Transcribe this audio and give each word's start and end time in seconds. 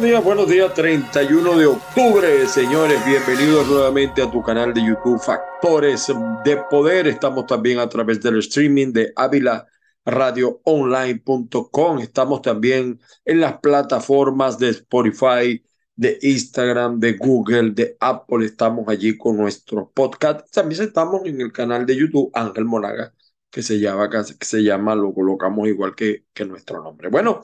Buenos 0.00 0.12
días, 0.12 0.24
buenos 0.24 0.48
días, 0.48 0.72
31 0.72 1.58
de 1.58 1.66
octubre, 1.66 2.46
señores. 2.46 3.04
Bienvenidos 3.04 3.68
nuevamente 3.68 4.22
a 4.22 4.30
tu 4.30 4.42
canal 4.42 4.72
de 4.72 4.82
YouTube 4.82 5.20
Factores 5.20 6.10
de 6.42 6.56
Poder. 6.70 7.06
Estamos 7.06 7.44
también 7.44 7.78
a 7.78 7.86
través 7.86 8.18
del 8.22 8.38
streaming 8.38 8.94
de 8.94 9.12
Ávila 9.14 9.66
radioonline.com. 10.06 11.98
Estamos 11.98 12.40
también 12.40 12.98
en 13.26 13.40
las 13.40 13.58
plataformas 13.58 14.58
de 14.58 14.70
Spotify, 14.70 15.62
de 15.96 16.18
Instagram, 16.22 16.98
de 16.98 17.18
Google, 17.18 17.72
de 17.72 17.98
Apple. 18.00 18.46
Estamos 18.46 18.88
allí 18.88 19.18
con 19.18 19.36
nuestro 19.36 19.90
podcast. 19.92 20.50
También 20.50 20.80
estamos 20.80 21.26
en 21.26 21.42
el 21.42 21.52
canal 21.52 21.84
de 21.84 21.96
YouTube 21.96 22.30
Ángel 22.32 22.64
Monaga, 22.64 23.12
que 23.50 23.62
se 23.62 23.78
llama, 23.78 24.08
que 24.08 24.46
se 24.46 24.62
llama 24.62 24.94
lo 24.94 25.12
colocamos 25.12 25.68
igual 25.68 25.94
que, 25.94 26.24
que 26.32 26.46
nuestro 26.46 26.82
nombre. 26.82 27.10
Bueno, 27.10 27.42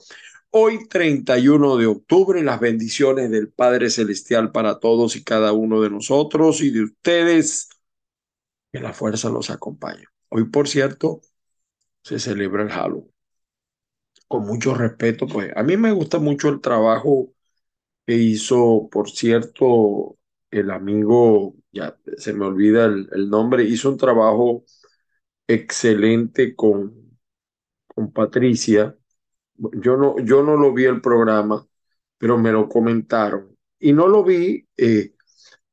hoy 0.50 0.88
31 0.88 1.76
de 1.76 1.86
octubre, 1.86 2.42
las 2.42 2.60
bendiciones 2.60 3.30
del 3.30 3.50
Padre 3.52 3.90
Celestial 3.90 4.52
para 4.52 4.78
todos 4.80 5.16
y 5.16 5.24
cada 5.24 5.52
uno 5.52 5.80
de 5.80 5.90
nosotros 5.90 6.60
y 6.62 6.70
de 6.70 6.84
ustedes. 6.84 7.68
Que 8.72 8.78
la 8.80 8.92
fuerza 8.92 9.28
los 9.28 9.50
acompañe. 9.50 10.04
Hoy, 10.28 10.44
por 10.44 10.68
cierto, 10.68 11.20
se 12.02 12.18
celebra 12.20 12.64
el 12.64 12.70
Halloween. 12.70 13.12
Con 14.28 14.44
mucho 14.46 14.74
respeto, 14.74 15.26
pues 15.28 15.52
a 15.56 15.62
mí 15.62 15.76
me 15.76 15.92
gusta 15.92 16.18
mucho 16.18 16.48
el 16.48 16.60
trabajo 16.60 17.32
que 18.06 18.14
hizo, 18.16 18.88
por 18.90 19.10
cierto, 19.10 20.18
el 20.50 20.70
amigo, 20.70 21.56
ya 21.72 21.98
se 22.18 22.32
me 22.34 22.46
olvida 22.46 22.86
el, 22.86 23.08
el 23.12 23.30
nombre, 23.30 23.64
hizo 23.64 23.90
un 23.90 23.98
trabajo 23.98 24.64
excelente 25.48 26.56
con, 26.56 27.18
con 27.88 28.12
Patricia. 28.12 28.96
Yo 29.58 29.96
no, 29.96 30.18
yo 30.20 30.42
no 30.42 30.56
lo 30.56 30.72
vi 30.72 30.84
el 30.84 31.00
programa, 31.00 31.66
pero 32.18 32.38
me 32.38 32.52
lo 32.52 32.68
comentaron. 32.68 33.56
Y 33.78 33.92
no 33.92 34.08
lo 34.08 34.24
vi, 34.24 34.66
eh, 34.76 35.14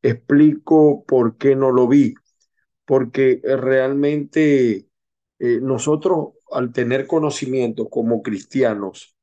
explico 0.02 1.06
por 1.06 1.38
qué 1.38 1.56
no 1.56 1.72
lo 1.72 1.88
vi, 1.88 2.16
porque 2.86 3.42
realmente 3.44 4.88
eh, 5.40 5.60
nosotros 5.62 6.30
al 6.52 6.74
tener 6.74 7.08
conocimiento 7.08 7.90
como 7.90 8.22
cristianos 8.24 9.16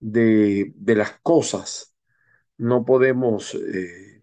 de, 0.00 0.72
de 0.76 0.94
las 0.96 1.20
cosas, 1.22 1.94
no 2.58 2.84
podemos 2.84 3.54
eh, 3.54 4.22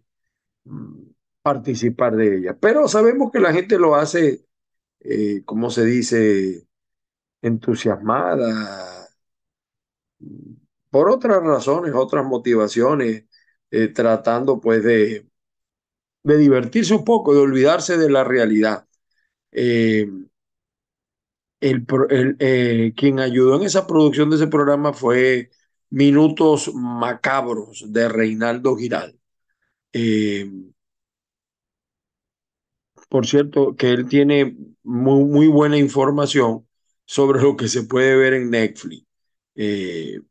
participar 1.42 2.16
de 2.16 2.38
ellas. 2.38 2.56
Pero 2.60 2.88
sabemos 2.88 3.32
que 3.32 3.40
la 3.40 3.54
gente 3.54 3.78
lo 3.80 3.96
hace, 3.96 4.46
eh, 5.02 5.44
como 5.46 5.70
se 5.70 5.86
dice, 5.86 6.68
entusiasmada, 7.42 8.97
por 10.90 11.10
otras 11.10 11.44
razones, 11.44 11.94
otras 11.96 12.26
motivaciones, 12.26 13.26
eh, 13.72 13.88
tratando 13.90 14.60
pues 14.60 14.84
de, 14.84 15.28
de 16.24 16.38
divertirse 16.38 16.96
un 16.96 17.06
poco, 17.06 17.34
de 17.36 17.42
olvidarse 17.42 17.98
de 17.98 18.12
la 18.12 18.26
realidad. 18.26 18.88
Eh, 19.52 20.08
el, 21.60 21.86
eh, 22.40 22.94
quien 22.96 23.20
ayudó 23.20 23.58
en 23.58 23.64
esa 23.64 23.88
producción 23.88 24.30
de 24.30 24.36
ese 24.38 24.48
programa 24.48 24.94
fue 24.94 25.50
Minutos 25.90 26.72
Macabros 26.74 27.86
de 27.88 28.10
Reinaldo 28.10 28.76
Giral. 28.76 29.20
Por 33.10 33.28
cierto, 33.28 33.76
que 33.76 33.90
él 33.92 34.08
tiene 34.08 34.56
muy, 34.84 35.48
buena 35.48 35.78
información 35.78 36.68
sobre 37.06 37.42
lo 37.42 37.56
que 37.58 37.68
se 37.70 37.84
puede 37.84 38.16
ver 38.16 38.34
en 38.34 38.50
Netflix. 38.52 39.07
Eh, 39.60 40.22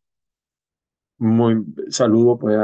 muy 1.19 1.65
saludo 1.91 2.39
pues 2.39 2.57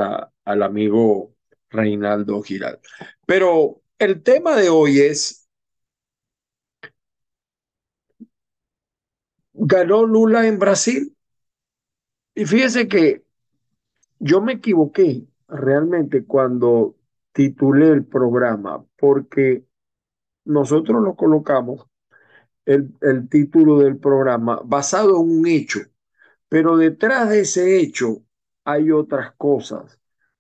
al 0.45 0.63
amigo 0.63 1.35
Reinaldo 1.71 2.41
Giral. 2.43 2.79
Pero 3.27 3.83
el 3.99 4.23
tema 4.23 4.57
de 4.57 4.69
hoy 4.69 5.01
es 5.01 5.49
ganó 9.53 10.07
Lula 10.07 10.47
en 10.47 10.59
Brasil. 10.59 11.17
Y 12.35 12.45
fíjese 12.45 12.87
que 12.89 13.25
yo 14.21 14.41
me 14.41 14.55
equivoqué 14.55 15.27
realmente 15.49 16.25
cuando 16.25 16.97
titulé 17.33 17.89
el 17.89 18.05
programa, 18.05 18.85
porque 18.97 19.65
nosotros 20.45 21.03
lo 21.03 21.17
colocamos 21.17 21.87
el 22.65 23.29
título 23.29 23.81
del 23.81 23.99
programa 23.99 24.61
basado 24.65 25.21
en 25.21 25.39
un 25.41 25.47
hecho, 25.47 25.81
pero 26.53 26.77
detrás 26.77 27.31
de 27.31 27.41
ese 27.41 27.81
hecho 27.81 28.27
hay 28.65 28.91
otras 28.91 29.35
cosas. 29.37 29.99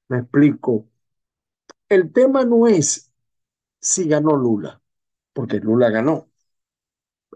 Me 0.08 0.18
explico. 0.18 0.90
El 1.88 2.12
tema 2.12 2.44
no 2.44 2.66
es 2.66 3.10
si 3.80 4.06
ganó 4.08 4.36
Lula, 4.36 4.82
porque 5.32 5.58
Lula 5.58 5.88
ganó. 5.88 6.28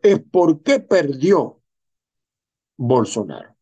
Es 0.03 0.21
por 0.21 0.63
qué 0.63 0.81
perdió 0.81 1.63
Bolsonaro. 2.77 3.57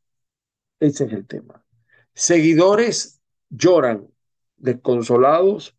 Ese 0.81 1.05
es 1.05 1.13
el 1.13 1.29
tema. 1.29 1.65
Seguidores 2.13 3.21
lloran 3.51 4.09
desconsolados 4.57 5.77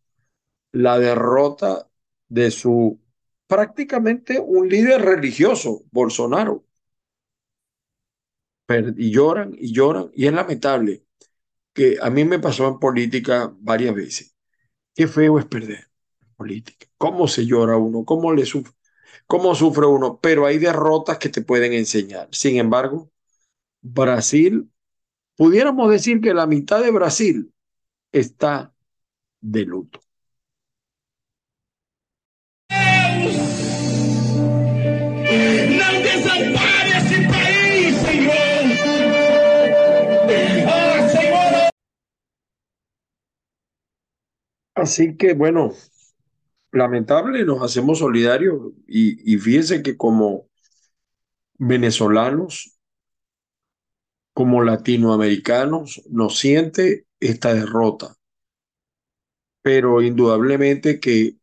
la 0.72 0.98
derrota 0.98 1.90
de 2.28 2.50
su 2.50 2.98
prácticamente 3.46 4.40
un 4.40 4.70
líder 4.70 5.02
religioso, 5.02 5.82
Bolsonaro. 5.90 6.65
Y 8.68 9.10
lloran 9.10 9.54
y 9.58 9.72
lloran. 9.72 10.10
Y 10.14 10.26
es 10.26 10.32
lamentable 10.32 11.04
que 11.72 11.98
a 12.00 12.10
mí 12.10 12.24
me 12.24 12.38
pasó 12.38 12.68
en 12.68 12.78
política 12.78 13.54
varias 13.60 13.94
veces. 13.94 14.36
Qué 14.94 15.08
feo 15.08 15.38
es 15.38 15.46
perder 15.46 15.88
política. 16.36 16.86
¿Cómo 16.98 17.28
se 17.28 17.46
llora 17.46 17.76
uno? 17.76 18.04
¿Cómo 18.04 18.32
le 18.32 18.46
sufre? 18.46 18.72
¿Cómo 19.26 19.54
sufre 19.54 19.86
uno? 19.86 20.20
Pero 20.20 20.46
hay 20.46 20.58
derrotas 20.58 21.18
que 21.18 21.28
te 21.28 21.42
pueden 21.42 21.72
enseñar. 21.72 22.28
Sin 22.32 22.58
embargo, 22.58 23.10
Brasil, 23.82 24.70
pudiéramos 25.36 25.90
decir 25.90 26.20
que 26.20 26.34
la 26.34 26.46
mitad 26.46 26.82
de 26.82 26.90
Brasil 26.92 27.52
está 28.12 28.74
de 29.40 29.64
luto. 29.66 30.00
Así 44.76 45.16
que 45.16 45.32
bueno, 45.34 45.72
lamentable, 46.70 47.44
nos 47.44 47.62
hacemos 47.62 47.98
solidarios 47.98 48.72
y, 48.86 49.34
y 49.34 49.38
fíjense 49.38 49.82
que 49.82 49.96
como 49.96 50.48
venezolanos 51.58 52.78
como 54.34 54.62
latinoamericanos 54.62 56.02
nos 56.10 56.38
siente 56.38 57.06
esta 57.20 57.54
derrota. 57.54 58.16
Pero 59.62 60.02
indudablemente 60.02 61.00
que, 61.00 61.38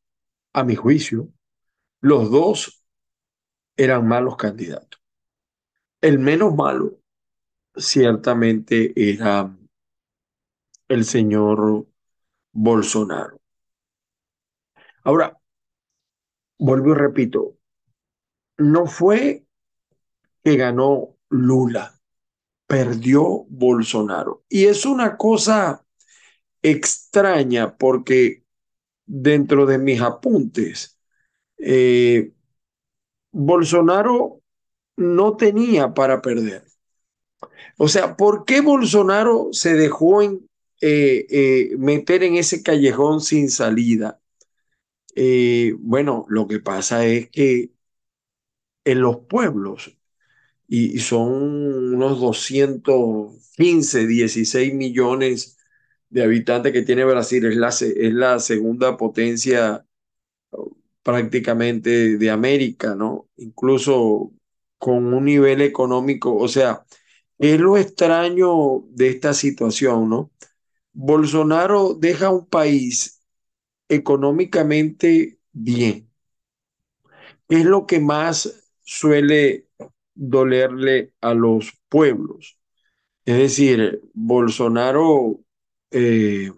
a 0.53 0.63
mi 0.63 0.75
juicio, 0.75 1.29
los 2.01 2.29
dos 2.29 2.85
eran 3.77 4.07
malos 4.07 4.37
candidatos. 4.37 5.01
El 6.01 6.19
menos 6.19 6.55
malo 6.55 6.99
ciertamente 7.75 8.93
era 8.95 9.57
el 10.87 11.05
señor 11.05 11.87
Bolsonaro. 12.53 13.39
Ahora, 15.03 15.37
vuelvo 16.57 16.91
y 16.91 16.93
repito, 16.95 17.57
no 18.57 18.85
fue 18.87 19.45
que 20.43 20.55
ganó 20.55 21.17
Lula 21.29 21.99
perdió 22.67 23.45
Bolsonaro. 23.49 24.43
Y 24.49 24.65
es 24.65 24.85
una 24.85 25.17
cosa 25.17 25.85
extraña 26.61 27.77
porque 27.77 28.43
dentro 29.05 29.65
de 29.65 29.77
mis 29.77 30.01
apuntes, 30.01 30.99
eh, 31.57 32.31
Bolsonaro 33.31 34.41
no 34.95 35.35
tenía 35.35 35.93
para 35.93 36.21
perder. 36.21 36.65
O 37.77 37.87
sea, 37.87 38.15
¿por 38.15 38.45
qué 38.45 38.61
Bolsonaro 38.61 39.49
se 39.51 39.73
dejó 39.73 40.21
en, 40.21 40.49
eh, 40.83 41.27
eh, 41.29 41.77
meter 41.77 42.23
en 42.23 42.35
ese 42.35 42.63
callejón 42.63 43.21
sin 43.21 43.49
salida? 43.49 44.19
bueno, 45.79 46.25
lo 46.29 46.47
que 46.47 46.59
pasa 46.59 47.05
es 47.05 47.29
que 47.29 47.71
en 48.85 49.01
los 49.01 49.17
pueblos 49.27 49.97
y, 50.67 50.99
son 50.99 51.33
unos 51.95 52.19
215, 52.19 54.07
16 54.07 54.73
millones 54.73 55.57
de 56.09 56.23
habitantes 56.23 56.73
que 56.73 56.83
tiene 56.83 57.05
Brasil. 57.05 57.45
Es 57.45 57.55
la, 57.57 57.69
es 57.69 58.13
la 58.13 58.39
segunda 58.39 58.97
potencia 58.97 59.85
prácticamente 61.03 62.17
de 62.17 62.29
América, 62.31 62.95
¿no? 62.95 63.29
Incluso 63.37 64.31
con 64.77 65.13
un 65.13 65.25
nivel 65.25 65.61
económico, 65.61 66.35
o 66.35 66.47
sea, 66.47 66.85
es 67.37 67.59
lo 67.59 67.77
extraño 67.77 68.83
de 68.89 69.09
esta 69.09 69.33
situación, 69.33 70.09
¿no? 70.09 70.31
Bolsonaro 70.93 71.93
deja 71.95 72.29
un 72.31 72.47
país 72.47 73.21
económicamente 73.89 75.39
bien. 75.51 76.09
Es 77.47 77.65
lo 77.65 77.85
que 77.85 77.99
más 77.99 78.63
suele 78.81 79.67
dolerle 80.13 81.13
a 81.21 81.33
los 81.33 81.73
pueblos. 81.89 82.57
Es 83.25 83.37
decir, 83.37 84.01
Bolsonaro 84.13 85.41
eh, 85.91 86.51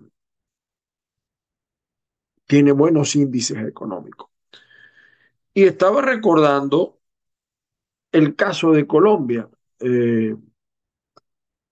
tiene 2.48 2.72
buenos 2.72 3.16
índices 3.16 3.58
económicos. 3.68 4.30
Y 5.54 5.64
estaba 5.64 6.02
recordando 6.02 7.00
el 8.12 8.36
caso 8.36 8.72
de 8.72 8.88
Colombia. 8.88 9.50
Eh, 9.80 10.36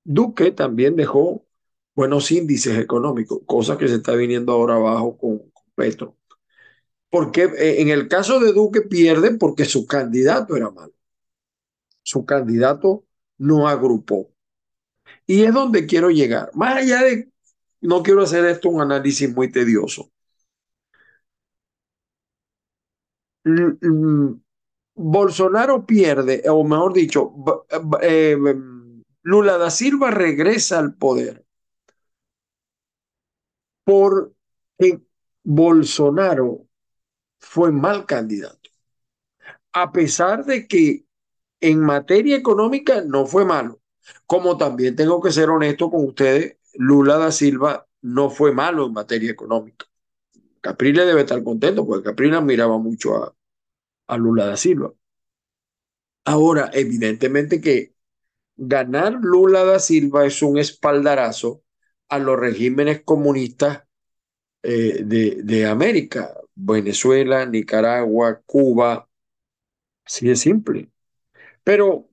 Duque 0.06 0.51
también 0.51 0.95
dejó 0.95 1.45
buenos 1.95 2.31
índices 2.31 2.78
económicos, 2.78 3.40
cosa 3.45 3.78
que 3.78 3.88
se 3.88 3.95
está 3.95 4.13
viniendo 4.13 4.51
ahora 4.51 4.75
abajo 4.75 5.18
con, 5.18 5.38
con 5.51 5.63
Petro. 5.75 6.18
Porque 7.10 7.44
eh, 7.44 7.81
en 7.81 7.90
el 7.90 8.07
caso 8.07 8.40
de 8.40 8.54
Duque 8.54 8.81
pierde 8.81 9.36
porque 9.38 9.66
su 9.66 9.86
candidato 9.86 10.56
era 10.56 10.72
malo. 10.72 10.94
Su 12.01 12.25
candidato 12.25 13.06
no 13.38 13.68
agrupó. 13.68 14.31
Y 15.28 15.44
es 15.44 15.54
donde 15.54 15.86
quiero 15.86 16.10
llegar. 16.10 16.51
Más 16.54 16.78
allá 16.78 17.04
de, 17.04 17.31
no 17.81 18.04
quiero 18.04 18.24
hacer 18.24 18.45
esto 18.45 18.69
un 18.69 18.81
análisis 18.81 19.34
muy 19.34 19.51
tedioso. 19.51 20.12
Bolsonaro 24.95 25.86
pierde, 25.86 26.44
o 26.50 26.63
mejor 26.63 26.94
dicho, 26.94 27.34
eh, 28.01 28.38
Lula 29.22 29.57
da 29.57 29.69
Silva 29.69 30.12
regresa 30.12 30.80
al 30.80 30.95
poder 30.95 31.43
porque 33.83 35.01
Bolsonaro 35.44 36.68
fue 37.39 37.71
mal 37.71 38.06
candidato. 38.06 38.69
A 39.74 39.91
pesar 39.91 40.45
de 40.45 40.68
que 40.68 41.06
en 41.59 41.80
materia 41.80 42.35
económica 42.35 43.01
no 43.01 43.25
fue 43.25 43.45
malo, 43.45 43.81
como 44.25 44.57
también 44.57 44.95
tengo 44.95 45.21
que 45.21 45.31
ser 45.31 45.50
honesto 45.50 45.89
con 45.89 46.06
ustedes, 46.06 46.57
Lula 46.74 47.18
da 47.18 47.31
Silva 47.31 47.88
no 48.01 48.30
fue 48.30 48.51
malo 48.51 48.85
en 48.85 48.94
materia 48.94 49.31
económica. 49.31 49.85
Capriles 50.62 51.06
debe 51.06 51.21
estar 51.21 51.44
contento 51.44 51.85
porque 51.85 52.03
Capriles 52.03 52.41
miraba 52.41 52.77
mucho 52.77 53.15
a, 53.15 53.35
a 54.07 54.18
Lula 54.18 54.45
da 54.45 54.57
Silva. 54.57 54.94
Ahora, 56.25 56.69
evidentemente 56.74 57.59
que 57.59 57.95
ganar 58.56 59.13
Lula 59.21 59.63
da 59.65 59.80
Silva 59.80 60.25
es 60.25 60.41
un 60.41 60.57
espaldarazo 60.57 61.62
a 62.13 62.19
los 62.19 62.39
regímenes 62.39 63.01
comunistas 63.01 63.86
eh, 64.62 65.01
de, 65.04 65.42
de, 65.44 65.65
América, 65.65 66.31
Venezuela, 66.54 67.44
Nicaragua, 67.48 68.39
Cuba, 68.45 69.10
así 70.06 70.27
de 70.27 70.36
simple. 70.36 70.92
Pero, 71.63 72.07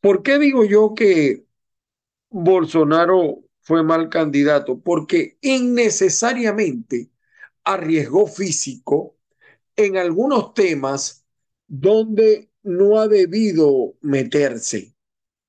¿por 0.00 0.22
qué 0.22 0.38
digo 0.38 0.64
yo 0.64 0.94
que 0.94 1.44
Bolsonaro 2.30 3.44
fue 3.60 3.82
mal 3.82 4.08
candidato? 4.08 4.80
Porque 4.80 5.36
innecesariamente 5.42 7.10
arriesgó 7.64 8.26
físico 8.26 9.16
en 9.76 9.98
algunos 9.98 10.54
temas 10.54 11.26
donde 11.66 12.50
no 12.62 12.98
ha 12.98 13.08
debido 13.08 13.94
meterse. 14.00 14.94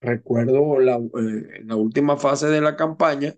Recuerdo 0.01 0.79
la, 0.79 0.97
eh, 0.97 1.59
en 1.59 1.67
la 1.67 1.77
última 1.77 2.17
fase 2.17 2.47
de 2.47 2.59
la 2.59 2.75
campaña 2.75 3.33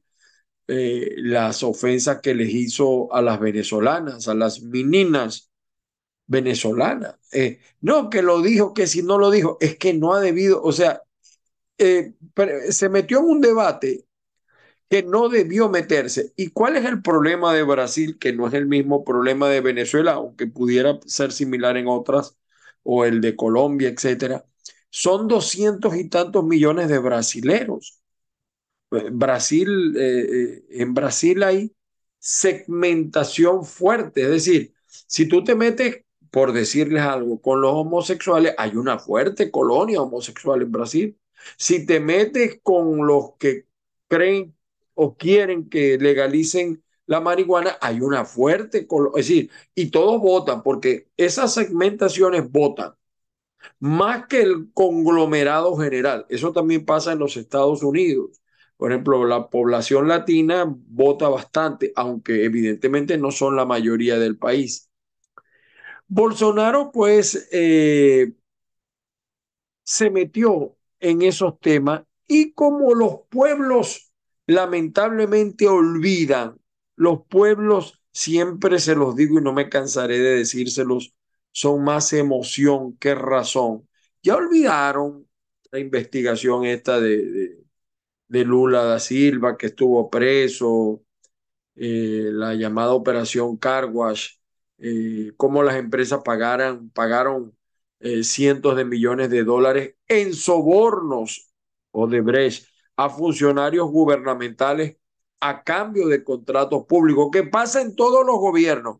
eh, 0.67 1.13
las 1.17 1.63
ofensas 1.63 2.21
que 2.21 2.35
les 2.35 2.49
hizo 2.53 3.13
a 3.13 3.21
las 3.21 3.39
venezolanas, 3.39 4.27
a 4.27 4.35
las 4.35 4.61
meninas 4.61 5.51
venezolanas. 6.27 7.15
Eh, 7.33 7.59
no 7.81 8.09
que 8.09 8.21
lo 8.21 8.41
dijo, 8.41 8.73
que 8.73 8.87
si 8.87 9.03
no 9.03 9.17
lo 9.17 9.31
dijo, 9.31 9.57
es 9.61 9.77
que 9.77 9.93
no 9.93 10.13
ha 10.13 10.21
debido, 10.21 10.61
o 10.63 10.71
sea, 10.71 11.03
eh, 11.77 12.13
se 12.71 12.89
metió 12.89 13.19
en 13.19 13.25
un 13.25 13.41
debate 13.41 14.05
que 14.89 15.03
no 15.03 15.29
debió 15.29 15.69
meterse. 15.69 16.33
¿Y 16.35 16.49
cuál 16.51 16.77
es 16.77 16.85
el 16.85 17.01
problema 17.01 17.53
de 17.53 17.63
Brasil? 17.63 18.17
Que 18.19 18.33
no 18.33 18.47
es 18.47 18.53
el 18.53 18.67
mismo 18.67 19.03
problema 19.03 19.49
de 19.49 19.61
Venezuela, 19.61 20.13
aunque 20.13 20.47
pudiera 20.47 20.99
ser 21.05 21.31
similar 21.31 21.77
en 21.77 21.87
otras, 21.87 22.37
o 22.83 23.05
el 23.05 23.21
de 23.21 23.35
Colombia, 23.35 23.89
etcétera. 23.89 24.45
Son 24.89 25.27
doscientos 25.27 25.95
y 25.97 26.09
tantos 26.09 26.43
millones 26.45 26.87
de 26.89 26.99
brasileros. 26.99 28.01
Brasil, 29.11 29.95
eh, 29.97 30.65
en 30.69 30.93
Brasil 30.93 31.43
hay 31.43 31.71
segmentación 32.19 33.65
fuerte, 33.65 34.23
es 34.23 34.29
decir, 34.29 34.73
si 35.07 35.27
tú 35.27 35.43
te 35.43 35.55
metes, 35.55 36.03
por 36.31 36.51
decirles 36.53 37.03
algo, 37.03 37.41
con 37.41 37.61
los 37.61 37.71
homosexuales, 37.73 38.53
hay 38.57 38.75
una 38.75 38.99
fuerte 38.99 39.51
colonia 39.51 40.01
homosexual 40.01 40.61
en 40.61 40.71
Brasil. 40.71 41.17
Si 41.57 41.85
te 41.85 41.99
metes 41.99 42.59
con 42.63 43.05
los 43.07 43.33
que 43.39 43.67
creen 44.07 44.55
o 44.93 45.15
quieren 45.17 45.69
que 45.69 45.97
legalicen 45.97 46.83
la 47.05 47.21
marihuana, 47.21 47.77
hay 47.81 48.01
una 48.01 48.25
fuerte, 48.25 48.87
es 48.89 49.27
decir, 49.27 49.51
y 49.75 49.91
todos 49.91 50.19
votan 50.21 50.63
porque 50.63 51.09
esas 51.17 51.53
segmentaciones 51.53 52.51
votan 52.51 52.95
más 53.79 54.27
que 54.27 54.41
el 54.41 54.71
conglomerado 54.73 55.75
general. 55.77 56.25
Eso 56.29 56.51
también 56.53 56.85
pasa 56.85 57.11
en 57.13 57.19
los 57.19 57.37
Estados 57.37 57.83
Unidos. 57.83 58.41
Por 58.77 58.91
ejemplo, 58.91 59.25
la 59.25 59.49
población 59.49 60.07
latina 60.07 60.65
vota 60.67 61.29
bastante, 61.29 61.91
aunque 61.95 62.43
evidentemente 62.45 63.17
no 63.17 63.31
son 63.31 63.55
la 63.55 63.65
mayoría 63.65 64.17
del 64.19 64.37
país. 64.37 64.89
Bolsonaro, 66.07 66.91
pues, 66.91 67.47
eh, 67.51 68.33
se 69.83 70.09
metió 70.09 70.75
en 70.99 71.21
esos 71.21 71.59
temas 71.59 72.03
y 72.27 72.53
como 72.53 72.93
los 72.95 73.21
pueblos 73.29 74.11
lamentablemente 74.47 75.67
olvidan, 75.67 76.57
los 76.95 77.25
pueblos, 77.27 78.01
siempre 78.11 78.79
se 78.79 78.95
los 78.95 79.15
digo 79.15 79.39
y 79.39 79.43
no 79.43 79.53
me 79.53 79.69
cansaré 79.69 80.19
de 80.19 80.37
decírselos, 80.37 81.13
son 81.51 81.83
más 81.83 82.13
emoción 82.13 82.97
que 82.97 83.15
razón. 83.15 83.87
Ya 84.23 84.35
olvidaron 84.35 85.27
la 85.71 85.79
investigación 85.79 86.65
esta 86.65 86.99
de, 86.99 87.17
de 87.25 87.64
de 88.27 88.45
Lula 88.45 88.83
da 88.83 88.99
Silva, 88.99 89.57
que 89.57 89.67
estuvo 89.67 90.09
preso, 90.09 91.03
eh, 91.75 92.29
la 92.31 92.53
llamada 92.55 92.93
Operación 92.93 93.57
Carwash, 93.57 94.37
eh, 94.77 95.33
cómo 95.37 95.63
las 95.63 95.75
empresas 95.75 96.21
pagaran, 96.23 96.89
pagaron 96.91 97.57
eh, 97.99 98.23
cientos 98.23 98.75
de 98.77 98.85
millones 98.85 99.29
de 99.29 99.43
dólares 99.43 99.95
en 100.07 100.33
sobornos 100.33 101.53
o 101.91 102.07
de 102.07 102.21
Brecht 102.21 102.67
a 102.97 103.09
funcionarios 103.09 103.89
gubernamentales 103.89 104.97
a 105.41 105.63
cambio 105.63 106.07
de 106.07 106.23
contratos 106.23 106.85
públicos, 106.87 107.29
que 107.31 107.43
pasa 107.43 107.81
en 107.81 107.95
todos 107.95 108.25
los 108.25 108.37
gobiernos, 108.37 108.97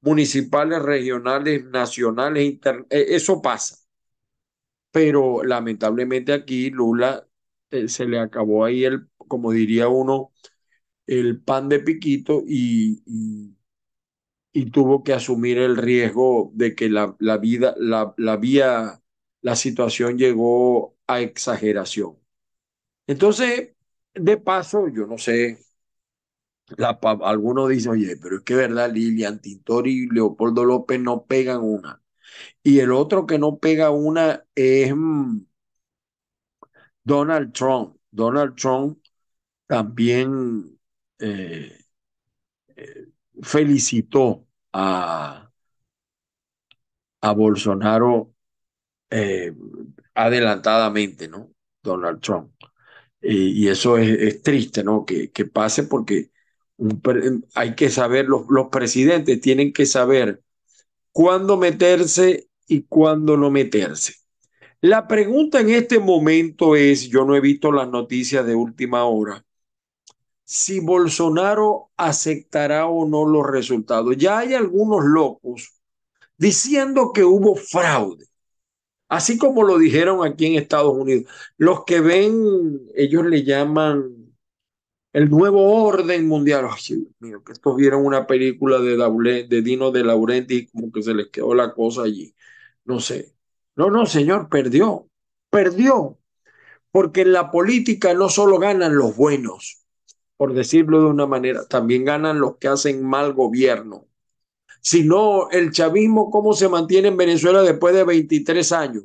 municipales, 0.00 0.82
regionales, 0.82 1.64
nacionales, 1.66 2.58
eso 2.90 3.42
pasa. 3.42 3.76
Pero 4.90 5.42
lamentablemente 5.44 6.32
aquí 6.32 6.70
Lula 6.70 7.26
eh, 7.74 7.88
se 7.88 8.06
le 8.06 8.18
acabó 8.18 8.64
ahí 8.64 8.84
el, 8.84 9.08
como 9.16 9.52
diría 9.52 9.88
uno, 9.88 10.32
el 11.06 11.40
pan 11.42 11.68
de 11.68 11.80
piquito 11.80 12.42
y, 12.46 13.02
y, 14.52 14.70
tuvo 14.70 15.02
que 15.04 15.12
asumir 15.12 15.58
el 15.58 15.76
riesgo 15.76 16.50
de 16.54 16.74
que 16.74 16.88
la, 16.88 17.16
la 17.18 17.38
vida, 17.38 17.74
la, 17.78 18.14
la 18.16 18.36
vía, 18.36 19.02
la 19.42 19.56
situación 19.56 20.16
llegó 20.18 20.96
a 21.06 21.20
exageración. 21.20 22.16
Entonces, 23.06 23.74
de 24.14 24.36
paso, 24.38 24.88
yo 24.88 25.06
no 25.06 25.18
sé, 25.18 25.58
algunos 27.22 27.68
dicen, 27.68 27.92
oye, 27.92 28.16
pero 28.16 28.36
es 28.38 28.42
que 28.42 28.54
verdad, 28.54 28.90
Lilian 28.92 29.40
Tintori 29.40 30.04
y 30.04 30.06
Leopoldo 30.08 30.64
López 30.64 31.00
no 31.00 31.24
pegan 31.26 31.60
una. 31.62 32.02
Y 32.62 32.80
el 32.80 32.92
otro 32.92 33.26
que 33.26 33.38
no 33.38 33.58
pega 33.58 33.90
una 33.90 34.44
es 34.54 34.94
mm, 34.96 35.40
Donald 37.04 37.52
Trump. 37.52 37.96
Donald 38.10 38.54
Trump 38.56 38.98
también 39.66 40.78
eh, 41.18 41.76
eh, 42.76 43.06
felicitó 43.42 44.46
a, 44.72 45.50
a 47.20 47.32
Bolsonaro 47.32 48.32
eh, 49.10 49.52
adelantadamente, 50.14 51.28
¿no? 51.28 51.52
Donald 51.82 52.20
Trump. 52.20 52.52
y 53.22 53.68
eso 53.68 53.98
es, 53.98 54.42
triste, 54.42 54.84
¿no? 54.84 55.04
Que, 55.04 55.30
que 55.32 55.46
pase 55.46 55.84
porque 55.84 56.30
hay 57.54 57.74
que 57.74 57.90
saber, 57.90 58.26
los, 58.28 58.42
los 58.48 58.68
presidentes 58.68 59.40
tienen 59.40 59.72
que 59.72 59.86
saber 59.86 60.42
cuándo 61.12 61.56
meterse 61.58 62.48
y 62.68 62.84
cuándo 62.84 63.36
no 63.36 63.50
meterse. 63.50 64.14
La 64.84 65.08
pregunta 65.08 65.60
en 65.60 65.70
este 65.70 65.98
momento 65.98 66.76
es, 66.76 67.08
yo 67.08 67.24
no 67.24 67.34
he 67.34 67.40
visto 67.40 67.72
las 67.72 67.88
noticias 67.88 68.44
de 68.44 68.54
última 68.54 69.06
hora, 69.06 69.42
si 70.44 70.80
Bolsonaro 70.80 71.90
aceptará 71.96 72.86
o 72.86 73.08
no 73.08 73.24
los 73.26 73.46
resultados. 73.46 74.14
Ya 74.18 74.38
hay 74.40 74.52
algunos 74.52 75.02
locos 75.06 75.80
diciendo 76.36 77.12
que 77.14 77.24
hubo 77.24 77.56
fraude, 77.56 78.26
así 79.08 79.38
como 79.38 79.62
lo 79.64 79.78
dijeron 79.78 80.26
aquí 80.26 80.46
en 80.46 80.56
Estados 80.56 80.94
Unidos. 80.94 81.32
Los 81.56 81.84
que 81.86 82.00
ven, 82.00 82.82
ellos 82.94 83.24
le 83.26 83.44
llaman 83.44 84.34
el 85.14 85.30
nuevo 85.30 85.84
orden 85.84 86.28
mundial. 86.28 86.66
Ay, 86.70 86.96
Dios 86.96 87.12
mío, 87.20 87.42
que 87.44 87.52
estos 87.52 87.76
vieron 87.76 88.04
una 88.04 88.26
película 88.26 88.80
de, 88.80 88.96
de 89.48 89.62
Dino 89.62 89.90
de 89.90 90.04
Laurenti 90.04 90.54
y 90.56 90.66
como 90.66 90.92
que 90.92 91.02
se 91.02 91.14
les 91.14 91.28
quedó 91.30 91.54
la 91.54 91.72
cosa 91.72 92.02
allí. 92.02 92.34
No 92.84 93.00
sé. 93.00 93.33
No, 93.76 93.90
no, 93.90 94.06
señor, 94.06 94.48
perdió. 94.48 95.08
Perdió. 95.50 96.18
Porque 96.90 97.22
en 97.22 97.32
la 97.32 97.50
política 97.50 98.14
no 98.14 98.28
solo 98.28 98.58
ganan 98.58 98.96
los 98.96 99.16
buenos, 99.16 99.84
por 100.36 100.54
decirlo 100.54 101.00
de 101.00 101.06
una 101.06 101.26
manera, 101.26 101.66
también 101.68 102.04
ganan 102.04 102.40
los 102.40 102.56
que 102.58 102.68
hacen 102.68 103.04
mal 103.04 103.34
gobierno. 103.34 104.06
Sino 104.80 105.50
el 105.50 105.72
chavismo, 105.72 106.30
¿cómo 106.30 106.54
se 106.54 106.68
mantiene 106.68 107.08
en 107.08 107.16
Venezuela 107.16 107.62
después 107.62 107.94
de 107.94 108.04
23 108.04 108.72
años? 108.72 109.04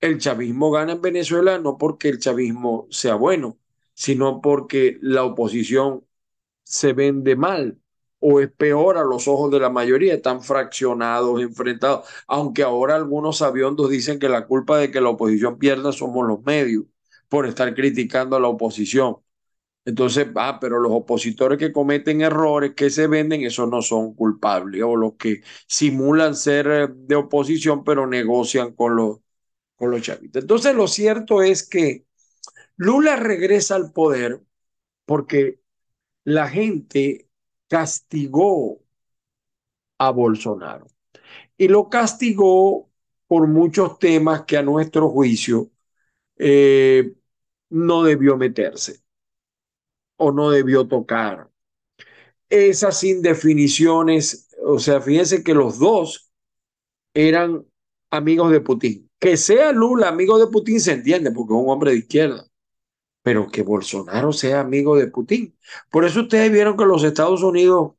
El 0.00 0.18
chavismo 0.18 0.70
gana 0.70 0.94
en 0.94 1.02
Venezuela 1.02 1.58
no 1.58 1.78
porque 1.78 2.08
el 2.10 2.20
chavismo 2.20 2.88
sea 2.90 3.16
bueno, 3.16 3.58
sino 3.94 4.40
porque 4.42 4.98
la 5.02 5.24
oposición 5.24 6.06
se 6.64 6.94
vende 6.94 7.36
mal 7.36 7.81
o 8.22 8.40
es 8.40 8.50
peor 8.52 8.96
a 8.98 9.02
los 9.04 9.28
ojos 9.28 9.50
de 9.50 9.60
la 9.60 9.68
mayoría, 9.70 10.14
están 10.14 10.42
fraccionados, 10.42 11.42
enfrentados, 11.42 12.08
aunque 12.28 12.62
ahora 12.62 12.94
algunos 12.96 13.38
sabiondos 13.38 13.90
dicen 13.90 14.18
que 14.20 14.28
la 14.28 14.46
culpa 14.46 14.78
de 14.78 14.90
que 14.92 15.00
la 15.00 15.10
oposición 15.10 15.58
pierda 15.58 15.92
somos 15.92 16.26
los 16.26 16.42
medios 16.44 16.84
por 17.28 17.46
estar 17.46 17.74
criticando 17.74 18.36
a 18.36 18.40
la 18.40 18.48
oposición. 18.48 19.16
Entonces, 19.84 20.28
ah, 20.36 20.58
pero 20.60 20.78
los 20.78 20.92
opositores 20.92 21.58
que 21.58 21.72
cometen 21.72 22.20
errores, 22.20 22.74
que 22.74 22.90
se 22.90 23.08
venden, 23.08 23.42
esos 23.42 23.68
no 23.68 23.82
son 23.82 24.14
culpables, 24.14 24.82
o 24.84 24.96
los 24.96 25.14
que 25.14 25.42
simulan 25.66 26.36
ser 26.36 26.66
eh, 26.68 26.88
de 26.90 27.16
oposición, 27.16 27.82
pero 27.84 28.06
negocian 28.06 28.74
con 28.74 28.94
los, 28.96 29.18
con 29.76 29.90
los 29.90 30.02
chavitos. 30.02 30.42
Entonces, 30.42 30.74
lo 30.76 30.86
cierto 30.88 31.42
es 31.42 31.68
que 31.68 32.06
Lula 32.76 33.16
regresa 33.16 33.76
al 33.76 33.92
poder 33.92 34.42
porque 35.06 35.60
la 36.24 36.48
gente 36.48 37.28
castigó 37.72 38.82
a 39.96 40.10
Bolsonaro 40.10 40.88
y 41.56 41.68
lo 41.68 41.88
castigó 41.88 42.90
por 43.26 43.46
muchos 43.48 43.98
temas 43.98 44.44
que 44.44 44.58
a 44.58 44.62
nuestro 44.62 45.08
juicio 45.08 45.70
eh, 46.36 47.14
no 47.70 48.02
debió 48.02 48.36
meterse 48.36 49.00
o 50.18 50.32
no 50.32 50.50
debió 50.50 50.86
tocar. 50.86 51.48
Esas 52.50 53.02
indefiniciones, 53.04 54.54
o 54.62 54.78
sea, 54.78 55.00
fíjense 55.00 55.42
que 55.42 55.54
los 55.54 55.78
dos 55.78 56.30
eran 57.14 57.64
amigos 58.10 58.52
de 58.52 58.60
Putin. 58.60 59.10
Que 59.18 59.38
sea 59.38 59.72
Lula 59.72 60.08
amigo 60.08 60.38
de 60.38 60.48
Putin 60.48 60.78
se 60.78 60.92
entiende 60.92 61.30
porque 61.30 61.54
es 61.54 61.58
un 61.58 61.70
hombre 61.70 61.92
de 61.92 61.98
izquierda 62.00 62.51
pero 63.22 63.48
que 63.50 63.62
Bolsonaro 63.62 64.32
sea 64.32 64.60
amigo 64.60 64.96
de 64.96 65.08
Putin. 65.08 65.56
Por 65.90 66.04
eso 66.04 66.22
ustedes 66.22 66.50
vieron 66.52 66.76
que 66.76 66.84
los 66.84 67.04
Estados 67.04 67.42
Unidos 67.42 67.92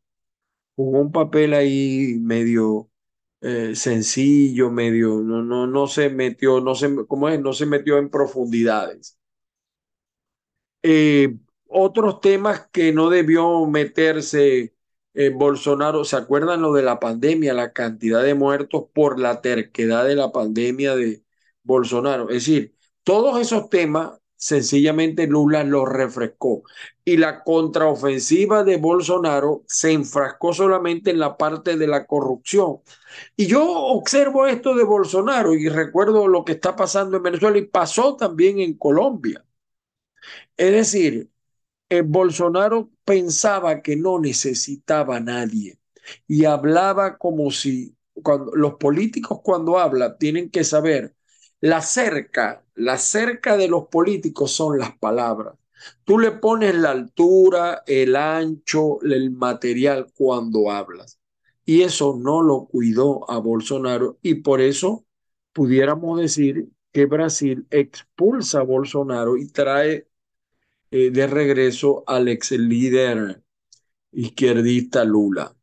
jugó 0.76 1.00
un 1.02 1.12
papel 1.12 1.54
ahí 1.54 2.18
medio 2.22 2.90
eh, 3.42 3.76
sencillo, 3.76 4.72
medio, 4.72 5.22
no, 5.22 5.44
no, 5.44 5.68
no 5.68 5.88
se 5.88 6.10
metió, 6.10 6.62
no 6.62 6.76
se, 6.76 6.90
¿cómo 7.08 7.30
es? 7.30 7.40
No 7.42 7.54
se 7.54 7.66
metió 7.66 7.98
en 7.98 8.10
profundidades. 8.10 9.18
Eh, 10.82 11.38
otros 11.68 12.20
temas 12.22 12.68
que 12.72 12.92
no 12.94 13.10
debió 13.10 13.66
meterse 13.66 14.76
eh, 15.14 15.30
Bolsonaro, 15.30 16.04
¿se 16.06 16.16
acuerdan 16.16 16.62
lo 16.62 16.74
de 16.74 16.84
la 16.84 17.00
pandemia, 17.00 17.54
la 17.54 17.74
cantidad 17.74 18.24
de 18.24 18.34
muertos 18.36 18.86
por 18.94 19.20
la 19.20 19.42
terquedad 19.42 20.06
de 20.06 20.16
la 20.16 20.32
pandemia 20.32 20.96
de 20.96 21.24
Bolsonaro? 21.64 22.30
Es 22.30 22.46
decir, 22.46 22.76
todos 23.04 23.40
esos 23.40 23.70
temas 23.70 24.20
sencillamente 24.44 25.28
Lula 25.28 25.64
lo 25.64 25.86
refrescó. 25.86 26.64
Y 27.06 27.18
la 27.18 27.44
contraofensiva 27.44 28.64
de 28.64 28.78
Bolsonaro 28.78 29.64
se 29.68 29.92
enfrascó 29.92 30.54
solamente 30.54 31.12
en 31.12 31.20
la 31.20 31.38
parte 31.38 31.78
de 31.78 31.88
la 31.88 32.06
corrupción. 32.06 32.80
Y 33.38 33.48
yo 33.48 33.64
observo 33.66 34.48
esto 34.48 34.76
de 34.76 34.84
Bolsonaro 34.84 35.54
y 35.54 35.70
recuerdo 35.70 36.28
lo 36.28 36.44
que 36.46 36.54
está 36.54 36.76
pasando 36.76 37.18
en 37.18 37.24
Venezuela 37.24 37.58
y 37.58 37.66
pasó 37.66 38.16
también 38.18 38.60
en 38.60 38.78
Colombia. 38.78 39.46
Es 40.58 40.72
decir, 40.72 41.30
el 41.90 42.00
eh, 42.00 42.02
Bolsonaro 42.04 42.92
pensaba 43.06 43.82
que 43.82 43.96
no 43.96 44.20
necesitaba 44.20 45.18
a 45.18 45.20
nadie 45.20 45.80
y 46.28 46.46
hablaba 46.46 47.18
como 47.18 47.52
si 47.52 47.96
cuando 48.24 48.52
los 48.56 48.76
políticos 48.76 49.40
cuando 49.44 49.80
hablan 49.80 50.18
tienen 50.20 50.50
que 50.50 50.64
saber 50.64 51.16
la 51.64 51.82
cerca, 51.82 52.62
la 52.76 52.98
cerca 52.98 53.56
de 53.56 53.70
los 53.70 53.88
políticos 53.88 54.52
son 54.52 54.78
las 54.78 54.98
palabras. 54.98 55.56
Tú 56.04 56.20
le 56.20 56.32
pones 56.32 56.76
la 56.76 56.92
altura, 56.92 57.84
el 57.88 58.18
ancho, 58.18 59.02
el 59.02 59.32
material 59.32 60.12
cuando 60.14 60.70
hablas. 60.70 61.22
Y 61.64 61.84
eso 61.84 62.20
no 62.20 62.42
lo 62.42 62.66
cuidó 62.66 63.30
a 63.32 63.38
Bolsonaro 63.38 64.18
y 64.22 64.36
por 64.36 64.60
eso 64.60 65.06
pudiéramos 65.54 66.20
decir 66.20 66.68
que 66.92 67.06
Brasil 67.06 67.66
expulsa 67.70 68.60
a 68.60 68.64
Bolsonaro 68.64 69.38
y 69.38 69.48
trae 69.48 70.10
eh, 70.92 71.12
de 71.12 71.28
regreso 71.28 72.04
al 72.08 72.28
ex 72.28 72.52
líder 72.52 73.42
izquierdista 74.12 75.06
Lula. 75.06 75.56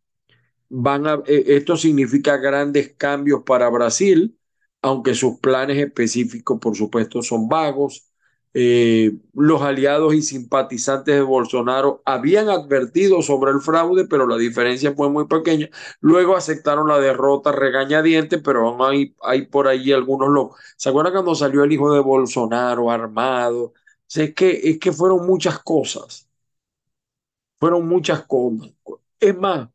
Van 0.70 1.06
a, 1.06 1.22
eh, 1.26 1.44
esto 1.48 1.76
significa 1.76 2.38
grandes 2.38 2.94
cambios 2.96 3.42
para 3.44 3.68
Brasil 3.68 4.38
aunque 4.82 5.14
sus 5.14 5.38
planes 5.40 5.78
específicos, 5.78 6.58
por 6.60 6.76
supuesto, 6.76 7.22
son 7.22 7.48
vagos. 7.48 8.06
Eh, 8.52 9.12
los 9.34 9.62
aliados 9.62 10.12
y 10.14 10.22
simpatizantes 10.22 11.14
de 11.14 11.20
Bolsonaro 11.22 12.02
habían 12.04 12.48
advertido 12.48 13.22
sobre 13.22 13.52
el 13.52 13.60
fraude, 13.60 14.06
pero 14.08 14.26
la 14.26 14.36
diferencia 14.36 14.92
fue 14.94 15.08
muy 15.10 15.26
pequeña. 15.26 15.68
Luego 16.00 16.36
aceptaron 16.36 16.88
la 16.88 16.98
derrota 16.98 17.52
regañadiente, 17.52 18.38
pero 18.38 18.68
aún 18.68 18.82
hay, 18.82 19.14
hay 19.22 19.46
por 19.46 19.68
ahí 19.68 19.92
algunos 19.92 20.28
locos. 20.30 20.60
¿Se 20.76 20.88
acuerdan 20.88 21.12
cuando 21.12 21.34
salió 21.34 21.62
el 21.64 21.72
hijo 21.72 21.92
de 21.94 22.00
Bolsonaro 22.00 22.90
armado? 22.90 23.72
es, 24.14 24.34
que, 24.34 24.60
es 24.64 24.78
que 24.80 24.92
fueron 24.92 25.26
muchas 25.26 25.60
cosas. 25.60 26.28
Fueron 27.58 27.86
muchas 27.86 28.26
cosas. 28.26 28.70
Es 29.18 29.36
más, 29.36 29.68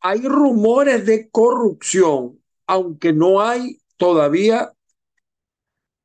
hay 0.00 0.26
rumores 0.28 1.06
de 1.06 1.30
corrupción, 1.30 2.40
aunque 2.66 3.12
no 3.12 3.40
hay 3.40 3.80
todavía 3.96 4.72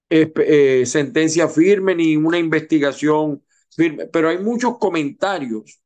eh, 0.10 0.86
sentencia 0.86 1.48
firme 1.48 1.95
ni 1.95 2.17
una 2.17 2.38
investigación 2.38 3.43
firme, 3.69 4.07
pero 4.07 4.29
hay 4.29 4.38
muchos 4.39 4.77
comentarios. 4.77 5.81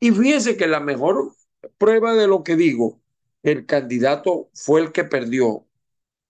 Y 0.00 0.12
fíjense 0.12 0.56
que 0.56 0.66
la 0.66 0.80
mejor 0.80 1.32
prueba 1.78 2.14
de 2.14 2.28
lo 2.28 2.42
que 2.44 2.56
digo, 2.56 3.00
el 3.42 3.66
candidato 3.66 4.50
fue 4.54 4.80
el 4.82 4.92
que 4.92 5.04
perdió, 5.04 5.66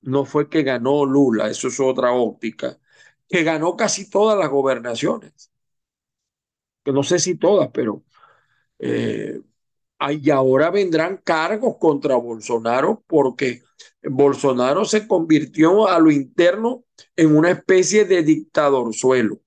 no 0.03 0.25
fue 0.25 0.51
que 0.51 0.63
ganó 0.63 1.05
Lula, 1.07 1.51
eso 1.51 1.69
es 1.69 1.81
otra 1.81 2.13
óptica, 2.13 2.79
que 3.29 3.45
ganó 3.45 3.77
casi 3.77 4.11
todas 4.11 4.39
las 4.39 4.51
gobernaciones. 4.51 5.53
Que 6.85 6.93
no 6.93 7.03
sé 7.03 7.19
si 7.19 7.37
todas, 7.37 7.71
pero 7.73 8.05
eh, 8.79 9.41
y 10.11 10.31
ahora 10.31 10.71
vendrán 10.71 11.19
cargos 11.19 11.77
contra 11.79 12.17
Bolsonaro 12.17 13.05
porque 13.07 13.63
Bolsonaro 14.11 14.85
se 14.85 15.07
convirtió 15.07 15.89
a 15.89 15.99
lo 15.99 16.11
interno 16.11 16.85
en 17.17 17.37
una 17.37 17.51
especie 17.51 18.05
de 18.05 18.23
dictador 18.23 18.95
suelo. 18.95 19.41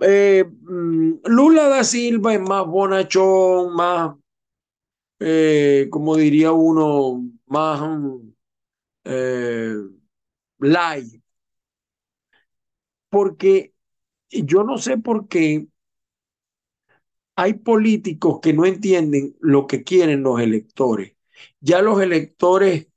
Eh, 0.00 0.44
mm, 0.44 1.12
Lula 1.26 1.68
da 1.68 1.84
Silva 1.84 2.34
es 2.34 2.40
más 2.40 2.66
bonachón, 2.66 3.74
más, 3.74 4.16
eh, 5.20 5.88
como 5.90 6.16
diría 6.16 6.52
uno, 6.52 7.22
más 7.46 7.80
eh. 9.04 9.74
Porque 13.08 13.74
yo 14.30 14.64
no 14.64 14.78
sé 14.78 14.98
por 14.98 15.28
qué 15.28 15.68
hay 17.36 17.54
políticos 17.54 18.40
que 18.42 18.52
no 18.52 18.64
entienden 18.66 19.36
lo 19.40 19.66
que 19.66 19.84
quieren 19.84 20.22
los 20.22 20.40
electores. 20.40 21.14
Ya 21.60 21.82
los 21.82 22.00
electores, 22.02 22.88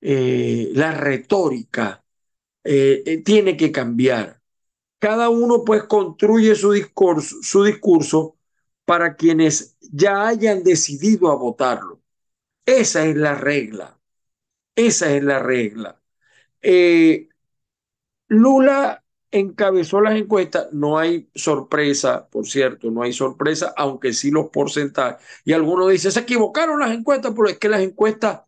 eh, 0.00 0.70
la 0.74 0.92
retórica 0.92 2.04
eh, 2.64 3.02
eh, 3.06 3.18
tiene 3.22 3.56
que 3.56 3.72
cambiar. 3.72 4.40
Cada 4.98 5.28
uno 5.30 5.64
pues 5.64 5.84
construye 5.84 6.54
su 6.54 6.72
discurso, 6.72 7.36
su 7.42 7.64
discurso 7.64 8.36
para 8.84 9.16
quienes 9.16 9.76
ya 9.80 10.28
hayan 10.28 10.62
decidido 10.62 11.30
a 11.30 11.36
votarlo. 11.36 12.02
Esa 12.66 13.06
es 13.06 13.16
la 13.16 13.34
regla. 13.34 13.98
Esa 14.76 15.14
es 15.14 15.24
la 15.24 15.40
regla. 15.40 16.00
Lula 18.28 19.04
encabezó 19.30 20.00
las 20.00 20.16
encuestas. 20.16 20.68
No 20.72 20.98
hay 20.98 21.28
sorpresa, 21.34 22.28
por 22.28 22.46
cierto, 22.46 22.90
no 22.90 23.02
hay 23.02 23.12
sorpresa, 23.12 23.72
aunque 23.76 24.12
sí 24.12 24.30
los 24.30 24.48
porcentajes. 24.50 25.24
Y 25.44 25.52
algunos 25.52 25.90
dicen, 25.90 26.12
se 26.12 26.20
equivocaron 26.20 26.80
las 26.80 26.92
encuestas, 26.92 27.32
pero 27.34 27.48
es 27.48 27.58
que 27.58 27.68
las 27.68 27.80
encuestas 27.80 28.42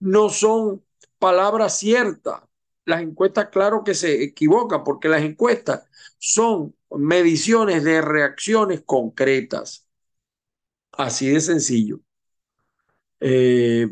no 0.00 0.28
son 0.28 0.84
palabras 1.22 1.78
ciertas. 1.78 2.42
Las 2.84 3.00
encuestas, 3.02 3.48
claro 3.50 3.84
que 3.84 3.94
se 3.94 4.24
equivocan, 4.24 4.82
porque 4.82 5.08
las 5.08 5.22
encuestas 5.22 5.84
son 6.18 6.74
mediciones 6.90 7.84
de 7.84 8.02
reacciones 8.02 8.82
concretas. 8.84 9.86
Así 10.92 11.28
de 11.30 11.40
sencillo. 11.40 12.00
Eh, 13.20 13.88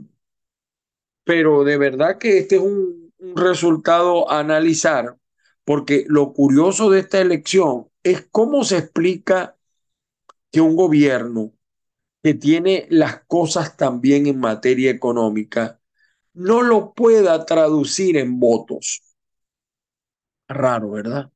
pero 1.23 1.63
de 1.63 1.77
verdad 1.79 2.19
que 2.19 2.39
este 2.39 2.57
es 2.57 2.63
un, 2.63 3.13
un 3.19 3.37
resultado 3.37 4.29
a 4.29 4.41
analizar, 4.41 5.17
porque 5.65 6.05
lo 6.09 6.33
curioso 6.33 6.91
de 6.91 7.01
esta 7.01 7.21
elección 7.21 7.89
es 8.03 8.27
cómo 8.33 8.65
se 8.65 8.79
explica 8.79 9.57
que 10.51 10.61
un 10.61 10.77
gobierno 10.77 11.53
que 12.23 12.35
tiene 12.35 12.87
las 12.91 13.25
cosas 13.27 13.77
también 13.77 14.27
en 14.27 14.41
materia 14.41 14.91
económica 14.91 15.80
no 16.35 16.63
lo 16.63 16.93
pueda 16.95 17.45
traducir 17.45 18.17
en 18.17 18.39
votos. 18.41 19.03
Raro, 20.49 20.91
¿verdad? 20.91 21.31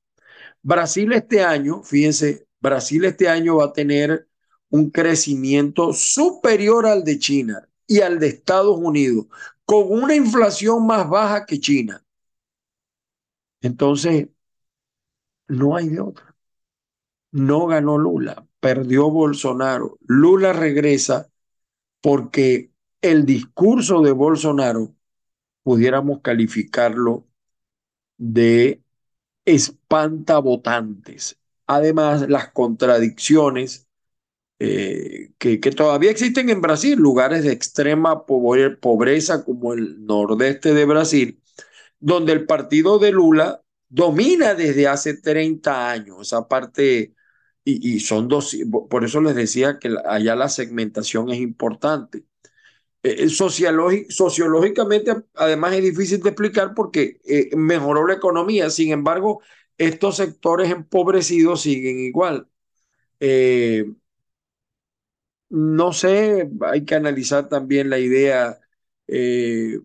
Brasil 0.62 1.12
este 1.12 1.42
año, 1.42 1.82
fíjense, 1.82 2.46
Brasil 2.60 3.04
este 3.04 3.28
año 3.28 3.56
va 3.56 3.66
a 3.66 3.72
tener 3.72 4.28
un 4.70 4.90
crecimiento 4.90 5.92
superior 5.92 6.86
al 6.86 7.04
de 7.04 7.18
China 7.18 7.68
y 7.86 8.00
al 8.00 8.18
de 8.18 8.28
Estados 8.28 8.78
Unidos, 8.78 9.26
con 9.64 9.90
una 9.90 10.14
inflación 10.14 10.86
más 10.86 11.08
baja 11.08 11.46
que 11.46 11.60
China. 11.60 12.02
Entonces, 13.62 14.28
no 15.48 15.76
hay 15.76 15.88
de 15.88 16.00
otra. 16.00 16.34
No 17.32 17.66
ganó 17.66 17.98
Lula, 17.98 18.46
perdió 18.60 19.10
Bolsonaro. 19.10 19.98
Lula 20.06 20.52
regresa 20.52 21.28
porque 22.00 22.70
el 23.04 23.26
discurso 23.26 24.00
de 24.02 24.12
Bolsonaro 24.12 24.94
pudiéramos 25.62 26.20
calificarlo 26.23 27.28
de 28.18 28.82
espantavotantes. 29.44 31.38
Además, 31.66 32.28
las 32.30 32.50
contradicciones 32.52 33.88
eh, 34.58 35.32
que, 35.38 35.61
que, 35.61 35.70
todavía 35.73 36.11
existen 36.11 36.50
en 36.50 36.62
Brasil, 36.62 36.99
lugares 36.99 37.44
de 37.44 37.52
extrema 37.52 38.26
pobreza 38.26 39.44
como 39.44 39.75
el 39.75 40.06
nordeste 40.06 40.75
de 40.75 40.87
Brasil, 40.87 41.42
donde 42.00 42.32
el 42.32 42.46
partido 42.46 42.99
de 42.99 43.12
Lula 43.12 43.62
domina 43.88 44.54
desde 44.54 44.88
hace 44.88 45.14
30 45.14 45.90
años 45.90 46.20
esa 46.23 46.49
parte, 46.49 47.14
y, 47.64 47.96
y 47.96 48.00
son 48.00 48.28
dos, 48.28 48.56
por 48.90 49.04
eso 49.04 49.20
les 49.23 49.34
decía 49.37 49.78
que 49.78 49.94
allá 50.06 50.37
la 50.37 50.49
segmentación 50.49 51.30
es 51.30 51.40
importante. 51.40 52.25
Eh, 53.04 53.28
sociológicamente, 53.28 55.12
además, 55.34 55.75
es 55.75 55.82
difícil 55.84 56.23
de 56.23 56.30
explicar 56.30 56.75
porque 56.75 57.20
eh, 57.26 57.50
mejoró 57.57 58.07
la 58.07 58.14
economía. 58.14 58.70
Sin 58.70 58.92
embargo, 58.92 59.42
estos 59.78 60.16
sectores 60.16 60.70
empobrecidos 60.70 61.62
siguen 61.62 61.98
igual. 62.00 62.48
Eh, 63.20 63.87
no 65.50 65.92
sé, 65.92 66.50
hay 66.62 66.85
que 66.85 66.94
analizar 66.94 67.48
también 67.48 67.90
la 67.90 67.98
idea 67.98 68.59
eh, 69.07 69.78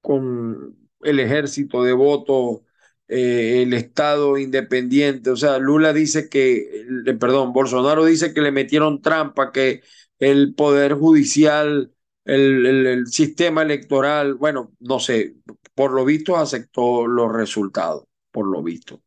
con 0.00 0.76
el 1.02 1.20
ejército 1.20 1.82
de 1.84 1.92
votos, 1.92 2.60
eh, 3.08 3.62
el 3.62 3.72
Estado 3.74 4.38
independiente. 4.38 5.30
O 5.30 5.36
sea, 5.36 5.58
Lula 5.58 5.92
dice 5.92 6.28
que, 6.28 6.86
perdón, 7.20 7.52
Bolsonaro 7.52 8.04
dice 8.04 8.32
que 8.34 8.40
le 8.40 8.52
metieron 8.52 9.02
trampa, 9.02 9.52
que 9.52 9.82
el 10.18 10.54
poder 10.54 10.94
judicial, 10.94 11.92
el, 12.24 12.66
el, 12.66 13.06
sistema 13.06 13.62
electoral, 13.62 14.34
bueno, 14.34 14.72
no 14.80 14.98
sé, 15.00 15.36
por 15.74 15.92
lo 15.92 16.04
visto 16.04 16.36
aceptó 16.36 17.06
los 17.06 17.32
resultados, 17.32 18.04
por 18.30 18.46
lo 18.46 18.62
visto. 18.62 19.02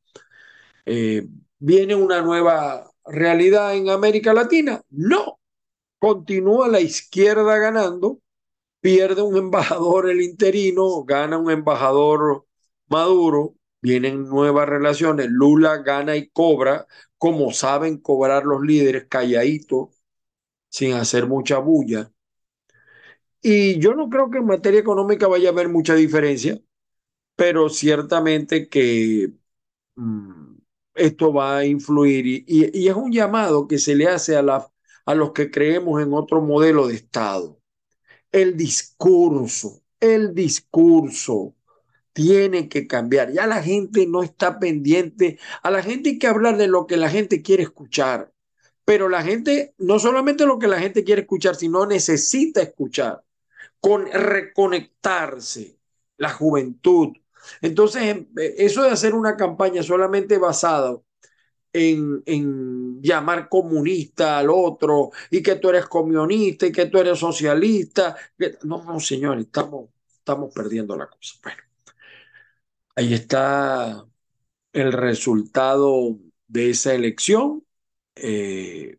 Eh, 0.85 1.27
viene 1.59 1.95
una 1.95 2.21
nueva 2.21 2.89
realidad 3.05 3.75
en 3.75 3.89
América 3.89 4.33
Latina? 4.33 4.81
No. 4.89 5.39
Continúa 5.99 6.67
la 6.69 6.79
izquierda 6.79 7.57
ganando, 7.57 8.21
pierde 8.81 9.21
un 9.21 9.37
embajador 9.37 10.09
el 10.09 10.21
interino, 10.21 11.03
gana 11.03 11.37
un 11.37 11.51
embajador 11.51 12.45
Maduro, 12.87 13.55
vienen 13.81 14.23
nuevas 14.27 14.67
relaciones, 14.67 15.27
Lula 15.29 15.77
gana 15.77 16.15
y 16.15 16.29
cobra, 16.29 16.87
como 17.17 17.51
saben 17.53 17.97
cobrar 17.99 18.45
los 18.45 18.61
líderes 18.61 19.05
calladitos, 19.09 19.89
sin 20.69 20.93
hacer 20.93 21.27
mucha 21.27 21.59
bulla. 21.59 22.11
Y 23.41 23.79
yo 23.79 23.93
no 23.95 24.09
creo 24.09 24.29
que 24.29 24.39
en 24.39 24.45
materia 24.45 24.79
económica 24.81 25.27
vaya 25.27 25.49
a 25.49 25.51
haber 25.53 25.69
mucha 25.69 25.95
diferencia, 25.95 26.59
pero 27.35 27.69
ciertamente 27.69 28.69
que 28.69 29.33
mmm, 29.95 30.55
esto 30.95 31.33
va 31.33 31.57
a 31.59 31.65
influir 31.65 32.27
y, 32.27 32.45
y, 32.47 32.79
y, 32.85 32.89
es 32.89 32.95
un 32.95 33.11
llamado 33.11 33.67
que 33.67 33.79
se 33.79 33.95
le 33.95 34.07
hace 34.07 34.37
a, 34.37 34.43
la, 34.43 34.71
a 35.05 35.15
los 35.15 35.33
que 35.33 35.51
creemos 35.51 36.01
en 36.03 36.13
otro 36.13 36.41
modelo 36.41 36.87
de 36.87 36.95
Estado. 36.95 37.59
El 38.31 38.57
discurso, 38.57 39.81
el 39.99 40.33
discurso 40.35 41.55
tiene 42.13 42.69
que 42.69 42.87
cambiar. 42.87 43.31
Ya 43.33 43.47
la 43.47 43.63
gente 43.63 44.07
no 44.07 44.23
está 44.23 44.59
pendiente, 44.59 45.39
a 45.63 45.71
la 45.71 45.83
gente 45.83 46.11
hay 46.11 46.19
que 46.19 46.27
hablar 46.27 46.57
de 46.57 46.67
lo 46.67 46.87
que 46.87 46.97
la 46.97 47.09
gente 47.09 47.41
quiere 47.43 47.63
escuchar, 47.63 48.33
pero 48.89 49.07
la 49.07 49.21
gente, 49.21 49.75
no 49.77 49.99
solamente 49.99 50.47
lo 50.47 50.57
que 50.57 50.67
la 50.67 50.79
gente 50.79 51.03
quiere 51.03 51.21
escuchar, 51.21 51.55
sino 51.55 51.85
necesita 51.85 52.59
escuchar, 52.59 53.23
con 53.79 54.07
reconectarse, 54.11 55.77
la 56.17 56.31
juventud, 56.31 57.09
entonces, 57.61 58.01
em, 58.01 58.27
eh, 58.39 58.55
eso 58.57 58.81
de 58.81 58.89
hacer 58.89 59.13
una 59.13 59.37
campaña 59.37 59.83
solamente 59.83 60.39
basada 60.39 60.97
en, 61.71 62.23
en, 62.25 62.99
llamar 63.03 63.47
comunista 63.47 64.39
al 64.39 64.49
otro 64.49 65.11
y 65.29 65.43
que 65.43 65.57
tú 65.57 65.69
eres 65.69 65.85
comunista 65.85 66.65
y 66.65 66.71
que 66.71 66.87
tú 66.87 66.97
eres 66.97 67.19
socialista. 67.19 68.15
No, 68.63 68.83
no, 68.83 68.99
señores, 68.99 69.45
estamos, 69.45 69.89
estamos 70.17 70.51
perdiendo 70.51 70.97
la 70.97 71.07
cosa. 71.07 71.35
Bueno, 71.43 71.61
ahí 72.95 73.13
está 73.13 74.03
el 74.73 74.91
resultado 74.93 76.17
de 76.47 76.71
esa 76.71 76.95
elección. 76.95 77.63
Eh, 78.21 78.97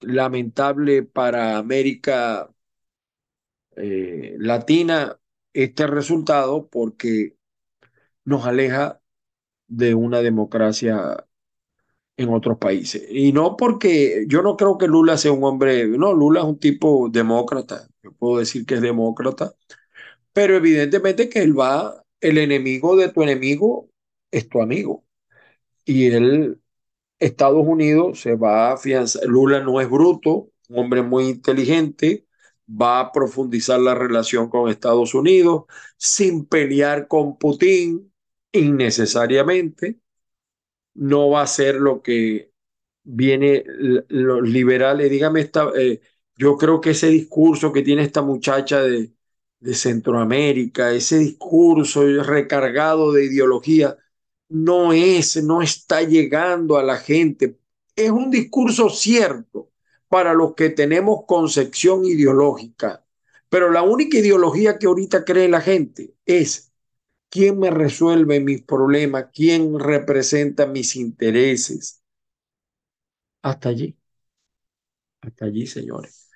lamentable 0.00 1.02
para 1.04 1.58
América 1.58 2.50
eh, 3.76 4.34
Latina 4.38 5.18
este 5.52 5.86
resultado 5.86 6.68
porque 6.68 7.36
nos 8.24 8.46
aleja 8.46 9.00
de 9.68 9.94
una 9.94 10.22
democracia 10.22 11.26
en 12.16 12.28
otros 12.30 12.58
países. 12.58 13.04
Y 13.10 13.32
no 13.32 13.56
porque 13.56 14.24
yo 14.28 14.42
no 14.42 14.56
creo 14.56 14.78
que 14.78 14.86
Lula 14.88 15.16
sea 15.18 15.32
un 15.32 15.44
hombre, 15.44 15.86
no, 15.88 16.12
Lula 16.14 16.40
es 16.40 16.46
un 16.46 16.58
tipo 16.58 17.08
demócrata, 17.10 17.88
yo 18.02 18.12
puedo 18.12 18.38
decir 18.40 18.66
que 18.66 18.74
es 18.76 18.82
demócrata, 18.82 19.54
pero 20.32 20.56
evidentemente 20.56 21.28
que 21.28 21.40
él 21.40 21.58
va, 21.58 22.04
el 22.20 22.38
enemigo 22.38 22.96
de 22.96 23.10
tu 23.10 23.22
enemigo 23.22 23.90
es 24.30 24.48
tu 24.48 24.62
amigo. 24.62 25.04
Y 25.84 26.06
él, 26.08 26.60
Estados 27.20 27.66
Unidos, 27.66 28.20
se 28.20 28.34
va 28.36 28.70
a 28.70 28.74
afianzar, 28.74 29.24
Lula 29.26 29.60
no 29.60 29.80
es 29.80 29.90
bruto, 29.90 30.50
un 30.68 30.78
hombre 30.78 31.02
muy 31.02 31.26
inteligente, 31.28 32.26
va 32.68 33.00
a 33.00 33.12
profundizar 33.12 33.80
la 33.80 33.94
relación 33.94 34.48
con 34.48 34.70
Estados 34.70 35.14
Unidos 35.14 35.64
sin 35.96 36.46
pelear 36.46 37.08
con 37.08 37.38
Putin, 37.38 38.12
innecesariamente, 38.52 40.00
no 40.94 41.30
va 41.30 41.42
a 41.42 41.46
ser 41.46 41.76
lo 41.76 42.02
que 42.02 42.52
viene 43.04 43.64
los 44.08 44.42
liberales. 44.42 45.10
Dígame, 45.10 45.40
esta, 45.40 45.70
eh, 45.78 46.00
yo 46.36 46.56
creo 46.56 46.80
que 46.80 46.90
ese 46.90 47.08
discurso 47.08 47.72
que 47.72 47.82
tiene 47.82 48.02
esta 48.02 48.22
muchacha 48.22 48.82
de, 48.82 49.12
de 49.60 49.74
Centroamérica, 49.74 50.92
ese 50.92 51.18
discurso 51.18 52.02
recargado 52.22 53.12
de 53.12 53.26
ideología, 53.26 53.96
no 54.50 54.92
es, 54.92 55.42
no 55.44 55.62
está 55.62 56.02
llegando 56.02 56.78
a 56.78 56.84
la 56.84 56.98
gente. 56.98 57.58
Es 57.96 58.10
un 58.10 58.30
discurso 58.30 58.90
cierto 58.90 59.70
para 60.08 60.34
los 60.34 60.54
que 60.54 60.70
tenemos 60.70 61.20
concepción 61.26 62.04
ideológica, 62.06 63.04
pero 63.48 63.70
la 63.72 63.82
única 63.82 64.18
ideología 64.18 64.78
que 64.78 64.86
ahorita 64.88 65.24
cree 65.24 65.48
la 65.48 65.62
gente 65.62 66.14
es 66.26 66.68
¿Quién 67.30 67.58
me 67.58 67.70
resuelve 67.70 68.40
mis 68.40 68.62
problemas? 68.62 69.26
¿Quién 69.34 69.78
representa 69.80 70.66
mis 70.66 70.96
intereses? 70.96 72.02
Hasta 73.42 73.68
allí. 73.68 73.96
Hasta 75.20 75.44
allí, 75.46 75.66
señores. 75.66 76.28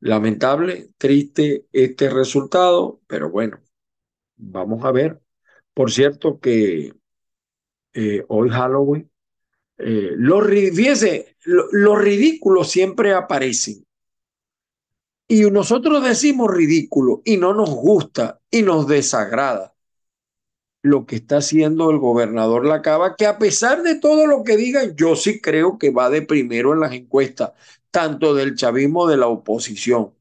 Lamentable, 0.00 0.90
triste 0.98 1.66
este 1.72 2.10
resultado, 2.10 3.00
pero 3.08 3.30
bueno, 3.30 3.60
vamos 4.36 4.84
a 4.84 4.92
ver. 4.92 5.20
Por 5.74 5.92
cierto 5.92 6.40
que 6.40 6.94
eh, 8.00 8.24
hoy 8.28 8.48
Halloween. 8.48 9.10
Eh, 9.76 10.12
los, 10.16 10.46
fíjese, 10.46 11.36
los 11.44 11.98
ridículos 11.98 12.70
siempre 12.70 13.12
aparecen. 13.12 13.84
Y 15.26 15.42
nosotros 15.50 16.04
decimos 16.04 16.48
ridículo 16.48 17.22
y 17.24 17.38
no 17.38 17.54
nos 17.54 17.70
gusta 17.70 18.40
y 18.52 18.62
nos 18.62 18.86
desagrada 18.86 19.74
lo 20.82 21.06
que 21.06 21.16
está 21.16 21.38
haciendo 21.38 21.90
el 21.90 21.98
gobernador 21.98 22.64
Lacaba, 22.64 23.16
que 23.16 23.26
a 23.26 23.36
pesar 23.36 23.82
de 23.82 23.96
todo 23.96 24.28
lo 24.28 24.44
que 24.44 24.56
digan, 24.56 24.94
yo 24.94 25.16
sí 25.16 25.40
creo 25.40 25.76
que 25.76 25.90
va 25.90 26.08
de 26.08 26.22
primero 26.22 26.72
en 26.72 26.80
las 26.80 26.92
encuestas, 26.92 27.50
tanto 27.90 28.32
del 28.32 28.54
chavismo 28.54 29.08
de 29.08 29.16
la 29.16 29.26
oposición. 29.26 30.14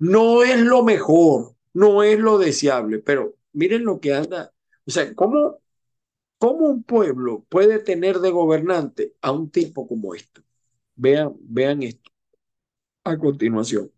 No 0.00 0.42
es 0.42 0.60
lo 0.60 0.82
mejor, 0.82 1.54
no 1.74 2.02
es 2.02 2.18
lo 2.18 2.38
deseable, 2.38 2.98
pero 2.98 3.36
miren 3.52 3.84
lo 3.84 4.00
que 4.00 4.14
anda. 4.14 4.52
O 4.84 4.90
sea, 4.90 5.14
¿cómo, 5.14 5.59
cómo 6.40 6.66
un 6.68 6.84
pueblo 6.84 7.46
puede 7.50 7.80
tener 7.80 8.20
de 8.20 8.32
gobernante 8.32 9.14
a 9.22 9.32
un 9.32 9.50
tipo 9.52 9.88
como 9.88 10.14
esto? 10.16 10.42
Vean, 10.96 11.36
vean 11.40 11.84
esto 11.84 12.10
a 13.04 13.18
continuación. 13.18 13.90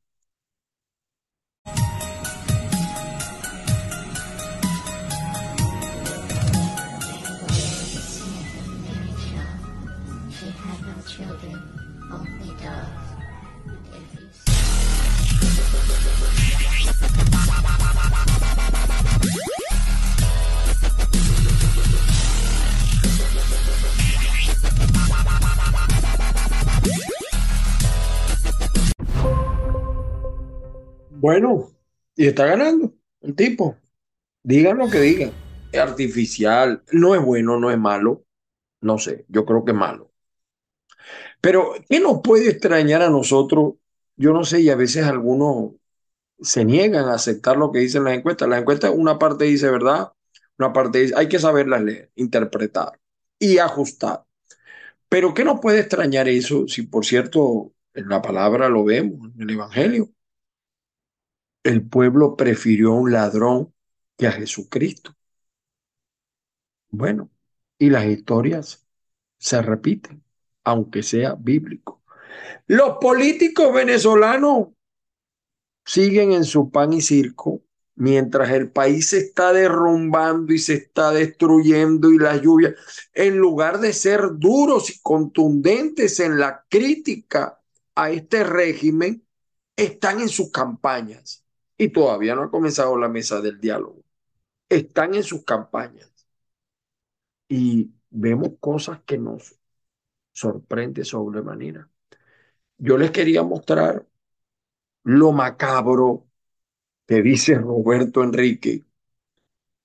Bueno, 31.23 31.71
y 32.17 32.27
está 32.27 32.47
ganando 32.47 32.95
el 33.21 33.37
tipo. 33.37 33.77
Digan 34.43 34.79
lo 34.79 34.91
que 34.91 35.01
digan. 35.01 35.33
Es 35.71 35.81
artificial, 35.81 36.83
no 36.93 37.15
es 37.15 37.23
bueno, 37.23 37.61
no 37.61 37.71
es 37.71 37.79
malo. 37.79 38.25
No 38.81 38.99
sé, 38.99 39.25
yo 39.29 39.47
creo 39.47 39.65
que 39.65 39.71
es 39.71 39.79
malo. 39.79 40.11
Pero, 41.41 41.75
¿qué 41.89 42.01
nos 42.01 42.21
puede 42.23 42.49
extrañar 42.51 43.03
a 43.03 43.11
nosotros? 43.11 43.75
Yo 44.17 44.33
no 44.33 44.45
sé, 44.45 44.61
y 44.63 44.71
a 44.71 44.77
veces 44.77 45.05
algunos 45.07 45.73
se 46.41 46.65
niegan 46.65 47.07
a 47.09 47.15
aceptar 47.15 47.57
lo 47.57 47.73
que 47.73 47.81
dicen 47.81 48.05
las 48.05 48.15
encuestas. 48.15 48.49
Las 48.49 48.61
encuestas, 48.61 48.93
una 48.95 49.19
parte 49.19 49.45
dice 49.45 49.71
verdad, 49.71 50.13
una 50.59 50.73
parte 50.73 51.01
dice, 51.01 51.15
hay 51.17 51.29
que 51.29 51.39
saberlas 51.39 51.83
leer, 51.83 52.11
interpretar 52.17 53.01
y 53.39 53.59
ajustar. 53.59 54.25
Pero, 55.09 55.35
¿qué 55.35 55.45
nos 55.45 55.61
puede 55.61 55.81
extrañar 55.81 56.29
eso 56.29 56.69
si, 56.69 56.83
por 56.83 57.07
cierto, 57.07 57.73
en 57.95 58.09
la 58.09 58.23
palabra 58.23 58.69
lo 58.69 58.85
vemos, 58.85 59.31
en 59.37 59.43
el 59.43 59.51
Evangelio? 59.51 60.11
El 61.65 61.87
pueblo 61.87 62.37
prefirió 62.37 62.93
a 62.93 63.01
un 63.01 63.13
ladrón 63.13 63.73
que 64.17 64.27
a 64.27 64.33
Jesucristo. 64.33 65.17
Bueno, 66.91 67.31
y 67.79 67.91
las 67.91 68.05
historias 68.07 68.87
se 69.39 69.63
repiten, 69.63 70.23
aunque 70.65 71.03
sea 71.03 71.35
bíblico. 71.35 72.03
Los 72.67 72.99
políticos 73.01 73.73
venezolanos 73.73 74.69
siguen 75.85 76.33
en 76.33 76.45
su 76.45 76.71
pan 76.71 76.93
y 76.93 77.01
circo 77.01 77.63
mientras 77.95 78.51
el 78.51 78.71
país 78.71 79.11
se 79.11 79.19
está 79.19 79.53
derrumbando 79.53 80.53
y 80.53 80.59
se 80.59 80.75
está 80.75 81.13
destruyendo 81.13 82.11
y 82.11 82.19
la 82.19 82.37
lluvia, 82.37 82.75
en 83.13 83.37
lugar 83.37 83.81
de 83.81 83.93
ser 83.93 84.39
duros 84.39 84.91
y 84.91 85.01
contundentes 85.01 86.19
en 86.21 86.39
la 86.39 86.65
crítica 86.69 87.61
a 87.95 88.11
este 88.11 88.45
régimen, 88.45 89.27
están 89.77 90.21
en 90.21 90.29
sus 90.29 90.51
campañas 90.51 91.43
y 91.77 91.89
todavía 91.91 92.35
no 92.35 92.45
ha 92.45 92.51
comenzado 92.51 92.99
la 92.99 93.09
mesa 93.09 93.41
del 93.41 93.61
diálogo. 93.61 94.03
Están 94.69 95.15
en 95.15 95.25
sus 95.25 95.45
campañas 95.45 96.13
y 97.49 97.91
vemos 98.11 98.51
cosas 98.61 99.01
que 99.07 99.19
nos 99.19 99.57
sorprende 100.33 101.05
sobremanera. 101.05 101.91
Yo 102.79 102.99
les 102.99 103.11
quería 103.13 103.43
mostrar 103.43 104.07
lo 105.05 105.33
macabro 105.33 106.29
que 107.07 107.23
dice 107.23 107.57
Roberto 107.57 108.23
Enrique, 108.25 108.87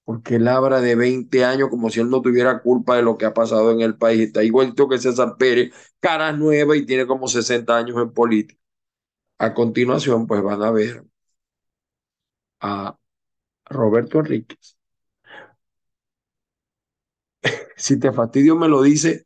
porque 0.04 0.36
él 0.36 0.47
habla 0.47 0.80
de 0.82 0.95
20 0.95 1.43
años 1.45 1.69
como 1.69 1.89
si 1.89 2.00
él 2.00 2.10
no 2.10 2.21
tuviera 2.21 2.62
culpa 2.62 2.95
de 2.95 3.02
lo 3.04 3.17
que 3.17 3.26
ha 3.26 3.34
pasado 3.34 3.71
en 3.71 3.82
el 3.82 3.97
país. 3.97 4.21
Está 4.28 4.43
igualito 4.43 4.88
que 4.88 4.97
César 5.00 5.36
Pérez, 5.38 5.73
cara 6.00 6.32
nueva 6.32 6.78
y 6.78 6.86
tiene 6.86 7.06
como 7.08 7.28
60 7.28 7.78
años 7.78 7.97
en 7.97 8.13
política. 8.13 8.60
A 9.39 9.54
continuación, 9.54 10.28
pues 10.28 10.43
van 10.43 10.63
a 10.63 10.71
ver 10.71 11.06
a 12.62 12.98
Roberto 13.65 14.20
Enríquez. 14.20 14.78
si 17.76 18.00
te 18.00 18.12
fastidio, 18.12 18.56
me 18.56 18.67
lo 18.67 18.82
dice. 18.82 19.26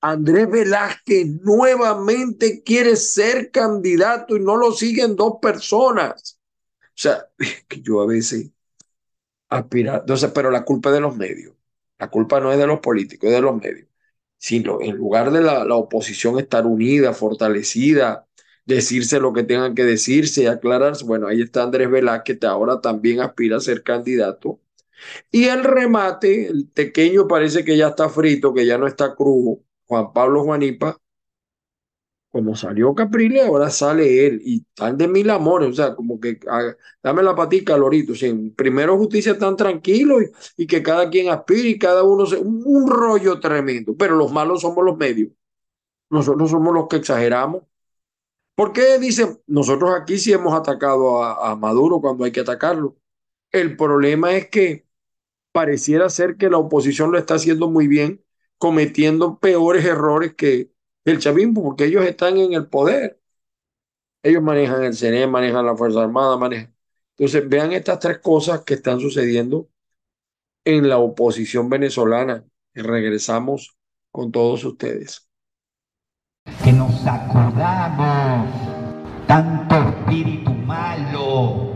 Andrés 0.00 0.50
Velázquez 0.50 1.26
nuevamente 1.42 2.62
quiere 2.64 2.96
ser 2.96 3.50
candidato 3.52 4.36
y 4.36 4.40
no 4.40 4.56
lo 4.56 4.72
siguen 4.72 5.14
dos 5.14 5.34
personas. 5.40 6.40
O 6.80 6.90
sea, 6.94 7.28
que 7.68 7.80
yo 7.80 8.00
a 8.00 8.06
veces 8.06 8.50
aspirar, 9.48 10.00
entonces, 10.00 10.30
pero 10.34 10.50
la 10.50 10.64
culpa 10.64 10.90
es 10.90 10.94
de 10.94 11.00
los 11.00 11.16
medios. 11.16 11.54
La 11.98 12.10
culpa 12.10 12.40
no 12.40 12.52
es 12.52 12.58
de 12.58 12.66
los 12.66 12.80
políticos, 12.80 13.28
es 13.28 13.36
de 13.36 13.42
los 13.42 13.56
medios. 13.56 13.88
Sino 14.38 14.80
en 14.80 14.96
lugar 14.96 15.30
de 15.30 15.40
la, 15.42 15.64
la 15.64 15.76
oposición 15.76 16.38
estar 16.38 16.66
unida, 16.66 17.12
fortalecida, 17.14 18.26
decirse 18.64 19.20
lo 19.20 19.32
que 19.32 19.42
tengan 19.44 19.74
que 19.74 19.84
decirse 19.84 20.42
y 20.42 20.46
aclararse. 20.46 21.04
Bueno, 21.04 21.26
ahí 21.28 21.42
está 21.42 21.62
Andrés 21.62 21.90
Velázquez, 21.90 22.38
que 22.38 22.46
ahora 22.46 22.80
también 22.80 23.20
aspira 23.20 23.56
a 23.56 23.60
ser 23.60 23.82
candidato. 23.82 24.60
Y 25.30 25.44
el 25.46 25.64
remate, 25.64 26.46
el 26.48 26.68
pequeño 26.68 27.28
parece 27.28 27.64
que 27.64 27.76
ya 27.76 27.88
está 27.88 28.08
frito, 28.08 28.54
que 28.54 28.66
ya 28.66 28.78
no 28.78 28.86
está 28.86 29.14
crudo. 29.14 29.60
Juan 29.86 30.12
Pablo 30.12 30.44
Juanipa, 30.44 30.98
como 32.30 32.56
salió 32.56 32.94
Caprile, 32.94 33.42
ahora 33.42 33.68
sale 33.70 34.26
él. 34.26 34.40
Y 34.44 34.58
están 34.60 34.96
de 34.96 35.06
mil 35.08 35.28
amores, 35.30 35.68
o 35.70 35.74
sea, 35.74 35.94
como 35.94 36.18
que 36.20 36.40
ah, 36.48 36.74
dame 37.02 37.22
la 37.22 37.34
patica, 37.34 37.76
Lorito. 37.76 38.14
primero 38.56 38.96
justicia 38.96 39.38
tan 39.38 39.56
tranquilo 39.56 40.16
y, 40.56 40.66
que 40.66 40.82
cada 40.82 41.10
quien 41.10 41.28
aspire 41.30 41.68
y 41.70 41.78
cada 41.78 42.02
uno 42.04 42.26
se. 42.26 42.36
Un, 42.38 42.62
un 42.64 42.88
rollo 42.90 43.38
tremendo. 43.40 43.94
Pero 43.96 44.16
los 44.16 44.32
malos 44.32 44.62
somos 44.62 44.84
los 44.84 44.96
medios. 44.96 45.30
Nosotros 46.10 46.50
somos 46.50 46.74
los 46.74 46.88
que 46.88 46.96
exageramos 46.96 47.64
¿Por 48.54 48.72
qué 48.72 48.98
dicen, 48.98 49.40
nosotros 49.46 49.92
aquí 49.94 50.18
sí 50.18 50.32
hemos 50.32 50.54
atacado 50.54 51.22
a, 51.24 51.56
Maduro 51.56 52.00
cuando 52.00 52.24
hay 52.24 52.32
que 52.32 52.40
atacarlo? 52.40 52.96
El 53.52 53.76
problema 53.76 54.34
es 54.36 54.48
que 54.50 54.86
pareciera 55.52 56.10
ser 56.10 56.36
que 56.36 56.50
la 56.50 56.58
oposición 56.58 57.12
lo 57.12 57.18
está 57.18 57.34
haciendo 57.36 57.70
muy 57.70 57.88
bien, 57.88 58.24
cometiendo 58.58 59.38
peores 59.40 59.84
errores 59.84 60.34
que 60.34 60.72
el 61.04 61.18
chavismo, 61.20 61.62
porque 61.64 61.86
ellos 61.86 62.04
están 62.04 62.38
en 62.38 62.54
el 62.54 62.68
poder. 62.68 63.20
Ellos 64.22 64.42
manejan 64.42 64.84
el 64.84 64.94
CNE, 64.94 65.26
manejan 65.26 65.66
la 65.66 65.76
Fuerza 65.76 66.02
Armada, 66.02 66.36
manejan. 66.36 66.74
Entonces, 67.16 67.48
vean 67.48 67.72
estas 67.72 67.98
tres 68.00 68.18
cosas 68.18 68.64
que 68.64 68.74
están 68.74 69.00
sucediendo 69.00 69.68
en 70.64 70.88
la 70.88 70.98
oposición 70.98 71.68
venezolana. 71.68 72.44
Regresamos 72.74 73.76
con 74.12 74.32
todos 74.32 74.64
ustedes 74.64 75.31
que 76.62 76.72
nos 76.72 76.92
sacudamos 77.00 78.46
tanto 79.26 79.76
espíritu 79.76 80.52
malo 80.52 81.72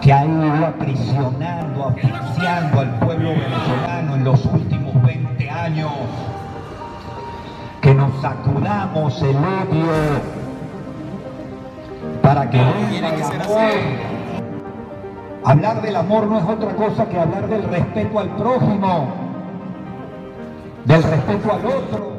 que 0.00 0.12
ha 0.12 0.24
ido 0.24 0.66
aprisionando, 0.66 1.88
asfixiando 1.88 2.80
al 2.80 2.98
pueblo 3.00 3.30
venezolano 3.30 4.14
en 4.16 4.24
los 4.24 4.44
últimos 4.46 5.02
20 5.02 5.50
años, 5.50 5.92
que 7.82 7.94
nos 7.94 8.20
sacudamos 8.22 9.20
el 9.22 9.36
odio 9.36 10.20
para 12.22 12.48
que 12.48 12.58
venga 12.58 13.14
el 13.14 13.40
amor. 13.40 14.08
Hablar 15.44 15.82
del 15.82 15.96
amor 15.96 16.26
no 16.26 16.38
es 16.38 16.44
otra 16.44 16.74
cosa 16.76 17.08
que 17.08 17.18
hablar 17.18 17.46
del 17.48 17.62
respeto 17.64 18.18
al 18.18 18.28
prójimo, 18.36 19.08
del 20.84 21.02
respeto 21.02 21.52
al 21.52 21.66
otro. 21.66 22.17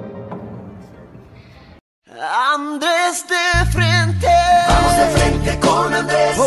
Andrés 2.22 3.26
de 3.28 3.72
frente. 3.72 4.28
Vamos 4.68 4.98
de 4.98 5.20
frente 5.20 5.60
con 5.60 5.94
Andrés. 5.94 6.38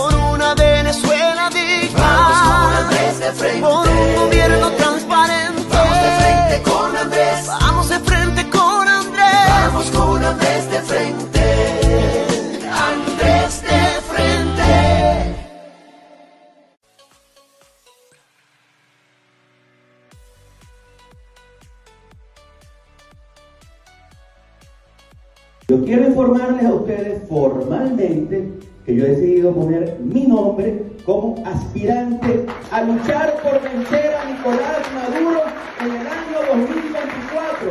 Informarles 26.23 26.67
a 26.67 26.75
ustedes 26.75 27.29
formalmente 27.29 28.49
que 28.87 28.95
yo 28.95 29.05
he 29.05 29.09
decidido 29.09 29.53
poner 29.53 29.97
mi 30.01 30.27
nombre 30.27 30.85
como 31.05 31.43
aspirante 31.45 32.47
a 32.71 32.83
luchar 32.83 33.35
por 33.43 33.61
vencer 33.61 34.15
a 34.15 34.25
Nicolás 34.27 34.83
Maduro 34.95 35.43
en 35.81 35.91
el 35.91 36.07
año 36.07 36.39
2024. 36.49 37.71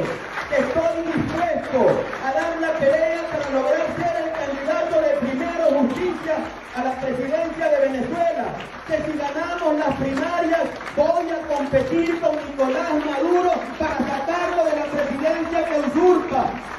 Estoy 0.52 0.96
dispuesto 1.16 1.80
a 2.26 2.34
dar 2.34 2.60
la 2.60 2.74
pelea 2.78 3.22
para 3.32 3.50
lograr 3.56 3.88
ser 3.96 4.16
el 4.20 4.32
candidato 4.36 4.96
de 5.00 5.12
primero 5.28 5.64
justicia 5.80 6.36
a 6.76 6.84
la 6.84 7.00
presidencia 7.00 7.70
de 7.70 7.88
Venezuela. 7.88 8.46
Que 8.88 8.98
si 8.98 9.18
ganamos 9.18 9.80
las 9.80 9.96
primarias 9.96 10.64
voy 10.98 11.30
a 11.32 11.56
competir 11.56 12.20
con 12.20 12.36
Nicolás 12.36 12.92
Maduro 13.06 13.52
para 13.80 13.98
sacarlo 13.98 14.66
de 14.66 14.76
la 14.76 14.86
presidencia 14.92 15.01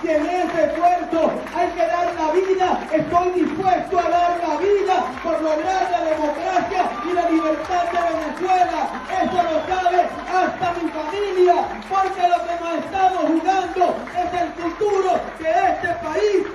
Y 0.03 0.09
en 0.09 0.27
ese 0.27 0.65
esfuerzo 0.65 1.31
hay 1.55 1.69
que 1.71 1.87
dar 1.87 2.15
la 2.15 2.33
vida. 2.33 2.89
Estoy 2.93 3.41
dispuesto 3.41 3.99
a 4.01 4.09
dar 4.09 4.41
la 4.49 4.57
vida 4.57 5.05
por 5.23 5.41
lograr 5.41 5.91
la 5.93 6.05
democracia 6.11 6.91
y 7.09 7.13
la 7.13 7.31
libertad 7.31 7.85
de 7.93 8.01
Venezuela. 8.11 8.91
Eso 9.23 9.43
lo 9.43 9.67
sabe 9.67 10.01
hasta 10.27 10.73
mi 10.83 10.91
familia, 10.91 11.55
porque 11.89 12.29
lo 12.29 12.39
que 12.47 12.55
nos 12.65 12.85
estamos 12.85 13.25
jugando 13.27 13.97
es 14.19 14.43
el 14.43 14.49
futuro 14.55 15.21
de 15.39 15.51
este 15.51 15.89
país. 16.03 16.47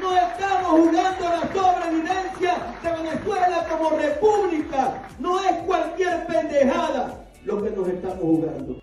No 0.00 0.16
estamos 0.16 0.70
jugando 0.70 1.24
la 1.28 1.52
sobrevivencia 1.54 2.54
de 2.82 2.92
Venezuela 2.92 3.66
como 3.70 3.90
república. 3.96 5.02
No 5.18 5.40
es 5.40 5.52
cualquier 5.64 6.26
pendejada 6.26 7.24
lo 7.44 7.62
que 7.62 7.70
nos 7.70 7.88
estamos 7.88 8.20
jugando. 8.20 8.80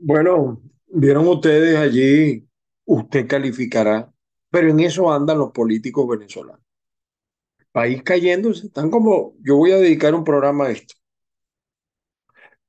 Bueno, 0.00 0.58
vieron 0.92 1.26
ustedes 1.28 1.76
allí, 1.76 2.46
usted 2.84 3.26
calificará, 3.28 4.12
pero 4.50 4.68
en 4.70 4.80
eso 4.80 5.12
andan 5.12 5.38
los 5.38 5.52
políticos 5.52 6.08
venezolanos. 6.08 6.60
País 7.72 8.02
cayéndose, 8.04 8.66
están 8.68 8.90
como, 8.92 9.34
yo 9.42 9.56
voy 9.56 9.72
a 9.72 9.76
dedicar 9.78 10.14
un 10.14 10.22
programa 10.24 10.66
a 10.66 10.70
esto. 10.70 10.94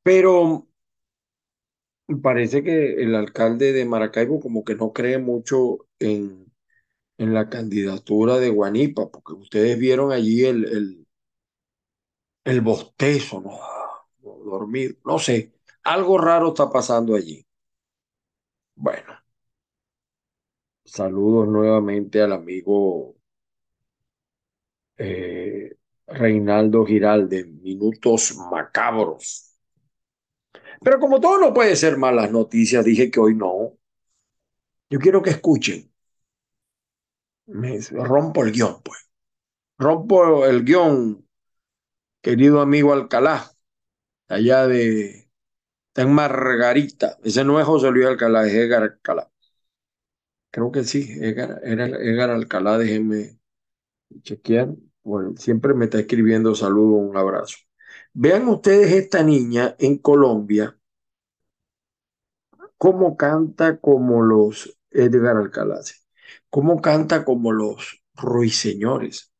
Pero 0.03 0.67
parece 2.21 2.63
que 2.63 3.01
el 3.03 3.15
alcalde 3.15 3.73
de 3.73 3.85
Maracaibo 3.85 4.39
como 4.39 4.63
que 4.63 4.75
no 4.75 4.93
cree 4.93 5.17
mucho 5.17 5.87
en, 5.99 6.51
en 7.19 7.33
la 7.35 7.49
candidatura 7.49 8.37
de 8.39 8.49
Guanipa, 8.51 9.11
porque 9.11 9.33
ustedes 9.33 9.79
vieron 9.79 10.11
allí 10.13 10.45
el, 10.45 10.65
el, 10.65 11.07
el 12.43 12.61
bostezo, 12.61 13.41
¿no? 13.41 13.59
Dormido, 14.45 14.95
no 15.05 15.17
sé, 15.19 15.53
algo 15.83 16.17
raro 16.17 16.49
está 16.49 16.69
pasando 16.69 17.15
allí. 17.15 17.43
Bueno, 18.75 19.13
saludos 20.85 21.47
nuevamente 21.47 22.21
al 22.21 22.33
amigo 22.33 23.15
eh, 24.97 25.75
Reinaldo 26.07 26.85
Giralde, 26.85 27.45
Minutos 27.45 28.35
Macabros. 28.51 29.51
Pero 30.83 30.99
como 30.99 31.19
todo 31.19 31.37
no 31.39 31.53
puede 31.53 31.75
ser 31.75 31.97
malas 31.97 32.31
noticias, 32.31 32.85
dije 32.85 33.09
que 33.09 33.19
hoy 33.19 33.33
no. 33.35 33.73
Yo 34.91 34.99
quiero 34.99 35.21
que 35.23 35.31
escuchen. 35.31 35.91
Rompo 37.91 38.43
el 38.43 38.51
guion, 38.51 38.81
pues. 38.83 39.09
Rompo 39.79 40.45
el 40.45 40.65
guion, 40.65 41.27
querido 42.21 42.61
amigo 42.61 42.93
Alcalá, 42.93 43.51
allá 44.29 44.67
de 44.67 45.30
está 45.91 46.03
en 46.03 46.13
Margarita. 46.13 47.17
Ese 47.23 47.43
no 47.43 47.59
es 47.59 47.65
José 47.65 47.91
Luis 47.91 48.07
Alcalá, 48.07 48.47
es 48.47 48.53
Edgar 48.53 48.83
Alcalá. 48.83 49.29
Creo 50.49 50.71
que 50.71 50.83
sí, 50.83 51.17
Edgar, 51.21 51.61
era 51.63 51.85
Edgar 51.87 52.29
Alcalá, 52.29 52.77
déjenme 52.77 53.39
chequear. 54.23 54.69
Bueno, 55.03 55.35
siempre 55.37 55.73
me 55.73 55.85
está 55.85 55.99
escribiendo 55.99 56.55
saludo, 56.55 56.95
un 56.95 57.17
abrazo. 57.17 57.57
Vean 58.13 58.47
ustedes 58.47 58.91
esta 58.93 59.23
niña 59.23 59.75
en 59.79 59.97
Colombia, 59.97 60.77
cómo 62.77 63.17
canta 63.17 63.79
como 63.79 64.21
los 64.21 64.77
Edgar 64.91 65.37
Alcalá, 65.37 65.81
cómo 66.49 66.81
canta 66.81 67.25
como 67.25 67.51
los 67.51 68.03
ruiseñores, 68.15 69.31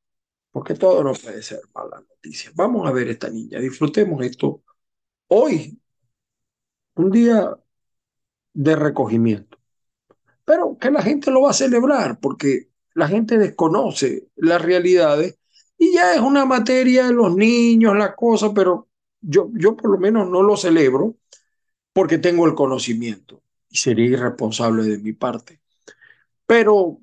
porque 0.52 0.76
todo 0.76 1.04
no 1.04 1.14
puede 1.14 1.42
ser 1.44 1.62
mala 1.74 2.02
noticia. 2.02 2.52
Vamos 2.56 2.88
a 2.88 2.92
ver 2.92 3.10
esta 3.10 3.30
niña, 3.30 3.60
disfrutemos 3.60 4.24
esto 4.26 4.64
hoy, 5.28 5.81
un 6.96 7.12
día 7.12 7.58
de 8.54 8.76
recogimiento, 8.76 9.58
pero 10.46 10.78
que 10.78 10.92
la 10.92 11.02
gente 11.02 11.32
lo 11.32 11.42
va 11.42 11.52
a 11.52 11.54
celebrar 11.54 12.20
porque 12.20 12.70
la 12.94 13.08
gente 13.08 13.38
desconoce 13.38 14.28
las 14.36 14.62
realidades 14.62 15.38
y 15.78 15.94
ya 15.94 16.14
es 16.14 16.22
una 16.22 16.46
materia 16.46 17.08
de 17.08 17.14
los 17.14 17.36
niños, 17.36 17.96
la 17.96 18.16
cosa, 18.16 18.54
pero 18.54 18.88
yo, 19.22 19.50
yo 19.54 19.76
por 19.76 19.92
lo 19.92 19.98
menos 19.98 20.30
no 20.30 20.44
lo 20.44 20.58
celebro 20.58 21.16
porque 21.94 22.18
tengo 22.18 22.46
el 22.46 22.56
conocimiento 22.56 23.42
y 23.70 23.78
sería 23.78 24.06
irresponsable 24.06 24.84
de 24.84 24.98
mi 25.00 25.14
parte. 25.14 25.62
Pero 26.46 27.00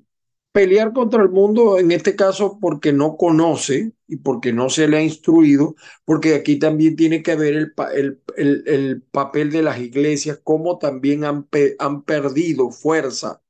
pelear 0.59 0.91
contra 0.91 1.23
el 1.23 1.29
mundo, 1.29 1.79
en 1.79 1.89
este 1.93 2.17
caso 2.17 2.59
porque 2.59 2.91
no 2.91 3.15
conoce 3.15 3.93
y 4.07 4.17
porque 4.17 4.51
no 4.51 4.69
se 4.69 4.89
le 4.89 4.97
ha 4.97 5.01
instruido, 5.01 5.75
porque 6.03 6.35
aquí 6.35 6.59
también 6.59 6.97
tiene 6.97 7.23
que 7.23 7.37
ver 7.37 7.53
el, 7.53 7.73
el, 7.95 8.21
el, 8.35 8.63
el 8.67 9.01
papel 9.03 9.51
de 9.51 9.61
las 9.61 9.79
iglesias, 9.79 10.41
cómo 10.43 10.77
también 10.77 11.23
han, 11.23 11.47
han 11.79 12.03
perdido 12.03 12.71
fuerza. 12.71 13.41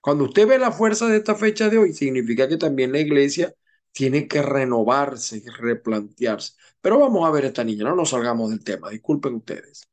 Cuando 0.00 0.24
usted 0.24 0.48
ve 0.48 0.58
la 0.58 0.72
fuerza 0.72 1.06
de 1.06 1.18
esta 1.18 1.36
fecha 1.36 1.68
de 1.68 1.78
hoy, 1.78 1.92
significa 1.92 2.48
que 2.48 2.56
también 2.56 2.90
la 2.90 2.98
iglesia 2.98 3.54
tiene 3.92 4.26
que 4.26 4.42
renovarse 4.42 5.36
y 5.36 5.48
replantearse. 5.48 6.54
Pero 6.80 6.98
vamos 6.98 7.28
a 7.28 7.30
ver 7.30 7.44
esta 7.44 7.62
niña, 7.62 7.84
no 7.84 7.94
nos 7.94 8.10
salgamos 8.10 8.50
del 8.50 8.64
tema, 8.64 8.90
disculpen 8.90 9.34
ustedes. 9.34 9.88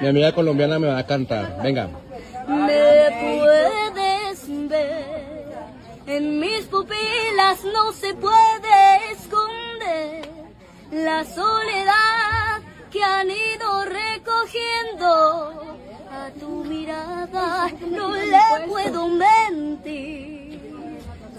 Mi 0.00 0.08
amiga 0.08 0.34
colombiana 0.34 0.80
me 0.80 0.88
va 0.88 0.98
a 0.98 1.06
cantar, 1.06 1.62
venga. 1.62 2.07
En 6.08 6.40
mis 6.40 6.64
pupilas 6.64 7.62
no 7.64 7.92
se 7.92 8.14
puede 8.14 9.12
esconder 9.12 10.26
la 10.90 11.22
soledad 11.24 12.62
que 12.90 13.04
han 13.04 13.30
ido 13.30 13.84
recogiendo. 13.84 15.76
A 16.10 16.30
tu 16.40 16.64
mirada 16.64 17.70
no 17.90 18.14
le 18.14 18.66
puedo 18.66 19.08
mentir. 19.08 20.60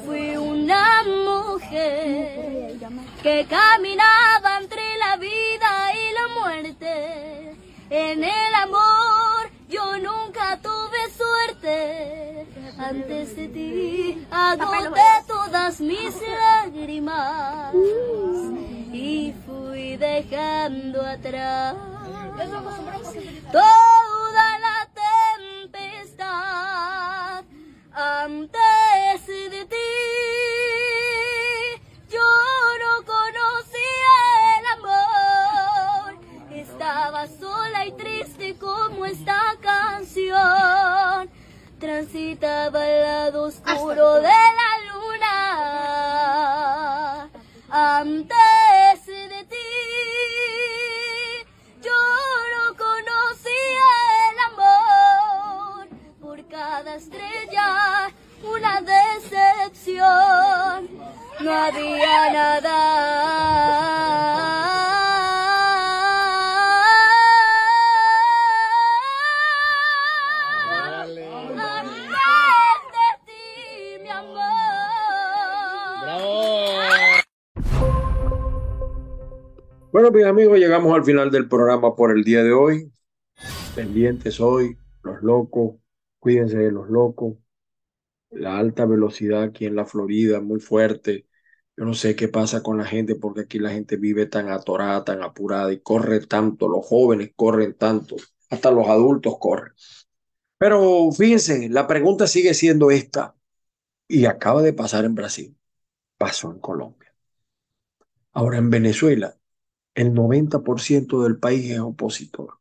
Fui 0.06 0.38
una 0.38 1.04
mujer 1.04 2.76
que 3.24 3.48
caminaba 3.50 4.60
entre 4.62 4.98
la 4.98 5.18
vida 5.18 5.94
y 5.96 6.14
la 6.14 6.28
muerte. 6.42 7.56
En 7.90 8.24
el 8.24 8.56
amor 8.56 9.39
yo 9.70 9.98
nunca 10.00 10.60
tuve 10.62 11.10
suerte. 11.16 12.48
Antes 12.78 13.36
de 13.36 13.48
ti 13.50 14.28
agoté 14.32 15.02
todas 15.28 15.80
mis 15.80 16.16
lágrimas 16.22 17.74
y 18.92 19.34
fui 19.46 19.98
dejando 19.98 21.06
atrás 21.06 21.76
toda 23.52 24.60
la 24.66 24.90
tempestad. 26.08 27.44
Antes 27.92 29.28
de 29.28 29.66
ti 29.66 29.76
Estaba 37.10 37.26
sola 37.28 37.88
y 37.88 37.92
triste 37.94 38.56
como 38.60 39.04
esta 39.04 39.42
canción. 39.62 41.28
Transitaba 41.80 42.84
al 42.84 43.02
lado 43.02 43.46
oscuro 43.46 44.22
de 44.22 44.28
la 44.28 44.78
luna. 44.94 45.32
Antes 47.68 49.08
de 49.08 49.44
ti 49.50 49.56
yo 51.82 52.00
no 52.54 52.78
conocía 52.78 53.90
el 54.30 54.38
amor. 54.54 55.90
Por 56.22 56.48
cada 56.48 56.94
estrella 56.94 58.12
una 58.44 58.82
decepción. 58.82 59.98
No 61.40 61.52
había 61.52 62.34
nada. 62.34 63.70
Bueno, 80.00 80.16
mis 80.18 80.26
amigos, 80.26 80.58
llegamos 80.58 80.96
al 80.96 81.04
final 81.04 81.30
del 81.30 81.50
programa 81.50 81.94
por 81.94 82.16
el 82.16 82.24
día 82.24 82.42
de 82.42 82.54
hoy. 82.54 82.90
Pendientes 83.76 84.40
hoy, 84.40 84.78
los 85.04 85.22
locos, 85.22 85.76
Cuídense 86.20 86.58
de 86.58 86.72
los 86.72 86.88
locos. 86.88 87.36
La 88.30 88.58
alta 88.58 88.86
velocidad 88.86 89.44
aquí 89.44 89.66
en 89.66 89.76
la 89.76 89.86
Florida 89.86 90.40
muy 90.40 90.62
fuerte. 90.62 91.28
Yo 91.76 91.84
no 91.84 91.94
sé 91.94 92.16
qué 92.16 92.30
pasa 92.30 92.64
con 92.64 92.78
la 92.78 92.86
gente 92.86 93.16
porque 93.16 93.42
aquí 93.42 93.60
la 93.60 93.72
gente 93.72 93.98
vive 93.98 94.26
tan 94.26 94.48
atorada, 94.48 95.04
tan 95.04 95.22
apurada 95.22 95.74
y 95.74 95.82
corre 95.82 96.26
tanto. 96.26 96.70
Los 96.70 96.86
jóvenes 96.88 97.32
corren 97.36 97.74
tanto. 97.74 98.16
Hasta 98.50 98.72
los 98.72 98.88
adultos 98.88 99.36
corren. 99.38 99.74
Pero 100.58 101.12
fíjense, 101.12 101.68
la 101.68 101.88
pregunta 101.88 102.26
sigue 102.26 102.54
siendo 102.54 102.90
esta. 102.90 103.36
Y 104.08 104.28
acaba 104.28 104.62
de 104.62 104.72
pasar 104.72 105.04
en 105.04 105.16
Brasil. 105.16 105.58
Pasó 106.18 106.54
en 106.54 106.60
Colombia. 106.60 107.14
Ahora 108.32 108.60
en 108.60 108.70
Venezuela, 108.70 109.39
el 110.00 110.14
90% 110.14 111.24
del 111.24 111.38
país 111.40 111.70
es 111.72 111.80
opositor. 111.80 112.60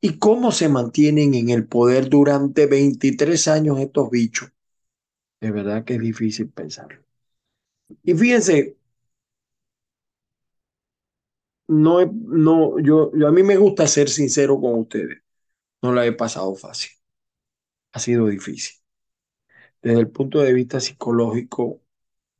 ¿Y 0.00 0.18
cómo 0.18 0.52
se 0.52 0.68
mantienen 0.70 1.34
en 1.34 1.50
el 1.50 1.66
poder 1.68 2.08
durante 2.10 2.66
23 2.66 3.48
años 3.48 3.80
estos 3.80 4.10
bichos? 4.10 4.50
De 5.40 5.50
verdad 5.52 5.84
que 5.84 5.94
es 5.96 6.00
difícil 6.00 6.50
pensarlo. 6.50 7.02
Y 8.04 8.14
fíjense, 8.14 8.76
no, 11.68 12.04
no, 12.06 12.78
yo, 12.80 13.10
yo 13.14 13.28
a 13.28 13.32
mí 13.32 13.42
me 13.42 13.56
gusta 13.56 13.86
ser 13.86 14.08
sincero 14.08 14.60
con 14.60 14.74
ustedes. 14.80 15.18
No 15.82 15.92
la 15.94 16.06
he 16.06 16.12
pasado 16.12 16.54
fácil. 16.56 16.90
Ha 17.92 17.98
sido 17.98 18.28
difícil. 18.28 18.76
Desde 19.82 20.00
el 20.00 20.10
punto 20.10 20.40
de 20.40 20.52
vista 20.52 20.80
psicológico 20.80 21.80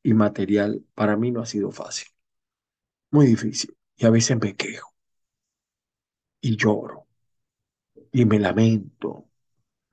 y 0.03 0.15
material, 0.15 0.85
para 0.95 1.17
mí 1.17 1.31
no 1.33 1.43
ha 1.43 1.47
sido 1.47 1.73
fácil. 1.73 2.09
Muy 3.11 3.27
difícil. 3.27 3.77
Y 3.99 4.07
a 4.07 4.11
veces 4.11 4.39
me 4.41 4.57
quejo 4.57 4.95
y 6.41 6.57
lloro 6.57 7.07
y 8.13 8.25
me 8.25 8.41
lamento 8.41 9.29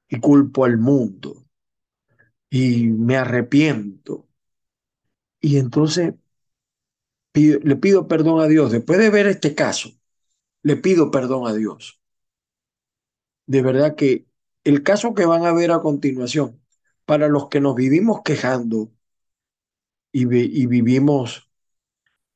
y 0.10 0.20
culpo 0.20 0.66
al 0.66 0.78
mundo 0.80 1.46
y 2.50 2.88
me 2.90 3.18
arrepiento. 3.18 4.28
Y 5.42 5.58
entonces 5.58 6.14
le 7.34 7.76
pido 7.76 8.08
perdón 8.08 8.42
a 8.42 8.48
Dios. 8.48 8.72
Después 8.72 8.98
de 9.00 9.10
ver 9.12 9.28
este 9.28 9.54
caso, 9.56 9.90
le 10.64 10.78
pido 10.78 11.12
perdón 11.12 11.48
a 11.48 11.54
Dios. 11.54 12.02
De 13.46 13.62
verdad 13.62 13.96
que 13.96 14.26
el 14.66 14.84
caso 14.84 15.14
que 15.14 15.26
van 15.26 15.46
a 15.46 15.54
ver 15.54 15.72
a 15.72 15.82
continuación, 15.82 16.62
para 17.06 17.28
los 17.30 17.48
que 17.50 17.60
nos 17.62 17.76
vivimos 17.76 18.22
quejando 18.24 18.92
y, 20.12 20.22
y 20.64 20.66
vivimos 20.68 21.50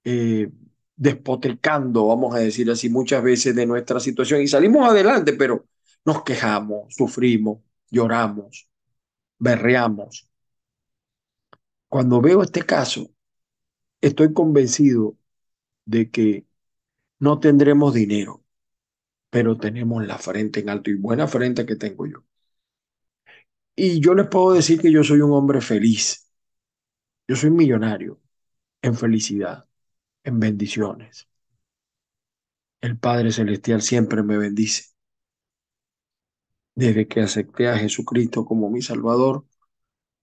eh, 0.06 0.52
despotricando, 0.98 2.08
vamos 2.08 2.36
a 2.36 2.40
decir 2.40 2.70
así, 2.72 2.90
muchas 2.90 3.24
veces 3.24 3.56
de 3.56 3.66
nuestra 3.68 4.00
situación 4.02 4.42
y 4.42 4.48
salimos 4.48 4.90
adelante, 4.90 5.34
pero 5.34 5.66
nos 6.06 6.24
quejamos, 6.24 6.94
sufrimos, 6.96 7.60
lloramos, 7.92 8.68
berreamos. 9.40 10.30
Cuando 11.90 12.22
veo 12.22 12.42
este 12.44 12.62
caso, 12.64 13.10
estoy 14.02 14.34
convencido 14.34 15.18
de 15.86 16.12
que 16.12 16.46
no 17.20 17.40
tendremos 17.40 17.94
dinero, 17.94 18.44
pero 19.32 19.58
tenemos 19.58 20.06
la 20.08 20.18
frente 20.20 20.62
en 20.62 20.70
alto 20.70 20.92
y 20.92 20.96
buena 20.96 21.28
frente 21.28 21.66
que 21.66 21.76
tengo 21.78 22.08
yo. 22.08 22.26
Y 23.78 24.02
yo 24.02 24.14
les 24.14 24.28
puedo 24.28 24.54
decir 24.54 24.82
que 24.82 24.92
yo 24.92 25.04
soy 25.04 25.22
un 25.22 25.32
hombre 25.32 25.62
feliz. 25.62 26.28
Yo 27.28 27.36
soy 27.36 27.52
millonario 27.52 28.20
en 28.82 28.96
felicidad, 28.96 29.67
en 30.28 30.40
bendiciones. 30.42 31.30
El 32.82 32.98
Padre 32.98 33.32
Celestial 33.32 33.82
siempre 33.82 34.24
me 34.24 34.38
bendice. 34.38 34.92
Desde 36.76 37.08
que 37.08 37.22
acepté 37.22 37.70
a 37.70 37.78
Jesucristo 37.78 38.46
como 38.46 38.70
mi 38.70 38.82
Salvador, 38.82 39.46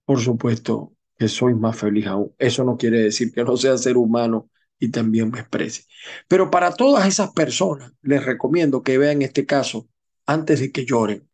por 0.05 0.21
supuesto 0.21 0.93
que 1.17 1.27
soy 1.27 1.55
más 1.55 1.77
feliz 1.77 2.05
aún. 2.05 2.33
Eso 2.37 2.63
no 2.63 2.77
quiere 2.77 2.99
decir 2.99 3.31
que 3.33 3.43
no 3.43 3.57
sea 3.57 3.77
ser 3.77 3.97
humano 3.97 4.49
y 4.79 4.89
también 4.91 5.31
me 5.31 5.39
exprese. 5.39 5.85
Pero 6.27 6.51
para 6.51 6.71
todas 6.75 7.07
esas 7.07 7.31
personas, 7.31 7.91
les 8.03 8.23
recomiendo 8.23 8.83
que 8.83 8.99
vean 8.99 9.23
este 9.23 9.45
caso 9.47 9.89
antes 10.27 10.59
de 10.59 10.71
que 10.71 10.85
lloren, 10.85 11.27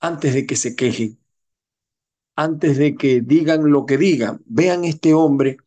antes 0.00 0.32
de 0.32 0.46
que 0.46 0.56
se 0.56 0.74
quejen, 0.74 1.20
antes 2.36 2.78
de 2.78 2.96
que 2.96 3.20
digan 3.20 3.70
lo 3.70 3.84
que 3.84 3.98
digan. 3.98 4.42
Vean 4.46 4.84
este 4.84 5.12
hombre, 5.12 5.58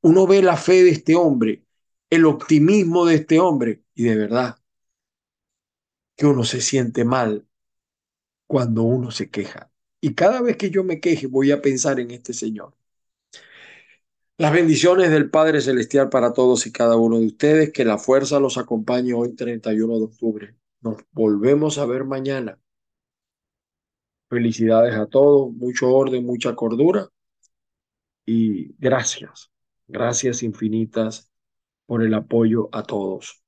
uno 0.00 0.26
ve 0.26 0.42
la 0.42 0.56
fe 0.56 0.84
de 0.84 0.90
este 0.90 1.16
hombre, 1.16 1.64
el 2.12 2.26
optimismo 2.26 3.06
de 3.06 3.14
este 3.14 3.40
hombre 3.40 3.84
y 3.94 4.02
de 4.02 4.16
verdad 4.16 4.58
que 6.14 6.26
uno 6.26 6.44
se 6.44 6.60
siente 6.60 7.06
mal 7.06 7.48
cuando 8.46 8.82
uno 8.82 9.10
se 9.10 9.30
queja. 9.30 9.72
Y 9.98 10.12
cada 10.12 10.42
vez 10.42 10.58
que 10.58 10.68
yo 10.68 10.84
me 10.84 11.00
queje 11.00 11.26
voy 11.26 11.52
a 11.52 11.62
pensar 11.62 12.00
en 12.00 12.10
este 12.10 12.34
Señor. 12.34 12.74
Las 14.36 14.52
bendiciones 14.52 15.10
del 15.10 15.30
Padre 15.30 15.62
Celestial 15.62 16.10
para 16.10 16.34
todos 16.34 16.66
y 16.66 16.72
cada 16.72 16.96
uno 16.96 17.18
de 17.18 17.28
ustedes. 17.28 17.72
Que 17.72 17.86
la 17.86 17.96
fuerza 17.96 18.38
los 18.40 18.58
acompañe 18.58 19.14
hoy 19.14 19.34
31 19.34 19.96
de 19.96 20.04
octubre. 20.04 20.54
Nos 20.82 20.98
volvemos 21.12 21.78
a 21.78 21.86
ver 21.86 22.04
mañana. 22.04 22.60
Felicidades 24.28 24.96
a 24.96 25.06
todos, 25.06 25.50
mucho 25.50 25.90
orden, 25.90 26.26
mucha 26.26 26.54
cordura 26.54 27.08
y 28.26 28.74
gracias, 28.78 29.50
gracias 29.88 30.42
infinitas 30.42 31.31
por 31.86 32.02
el 32.02 32.14
apoyo 32.14 32.68
a 32.72 32.82
todos. 32.82 33.42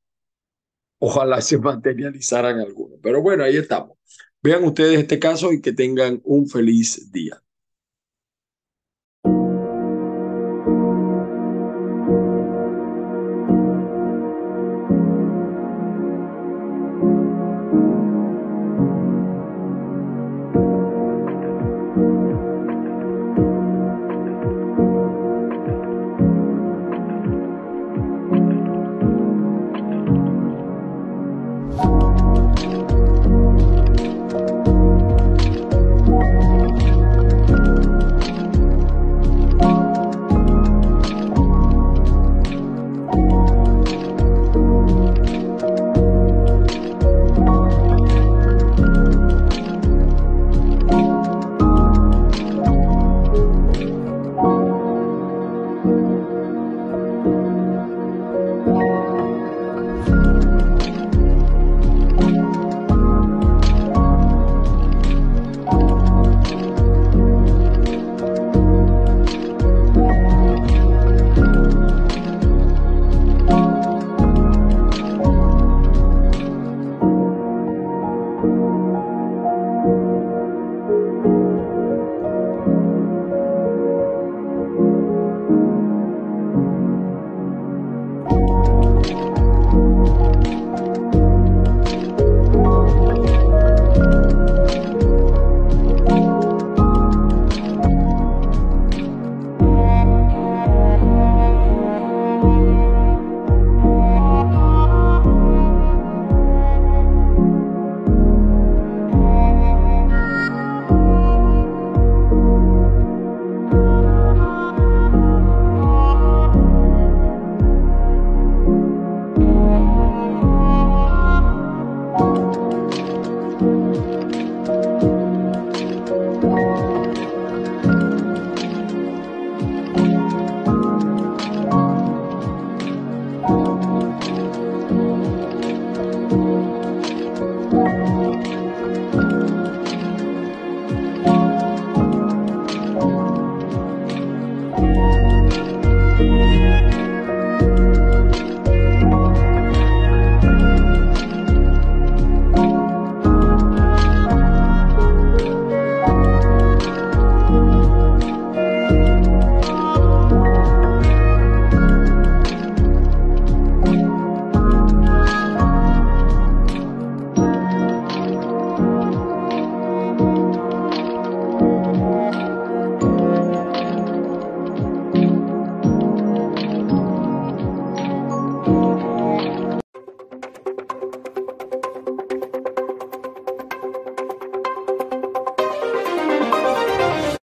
Ojalá 0.98 1.40
se 1.40 1.58
materializaran 1.58 2.60
algunos. 2.60 2.98
Pero 3.02 3.22
bueno, 3.22 3.44
ahí 3.44 3.56
estamos. 3.56 3.98
Vean 4.42 4.64
ustedes 4.64 4.98
este 5.00 5.18
caso 5.18 5.52
y 5.52 5.60
que 5.60 5.72
tengan 5.72 6.20
un 6.24 6.48
feliz 6.48 7.10
día. 7.12 7.43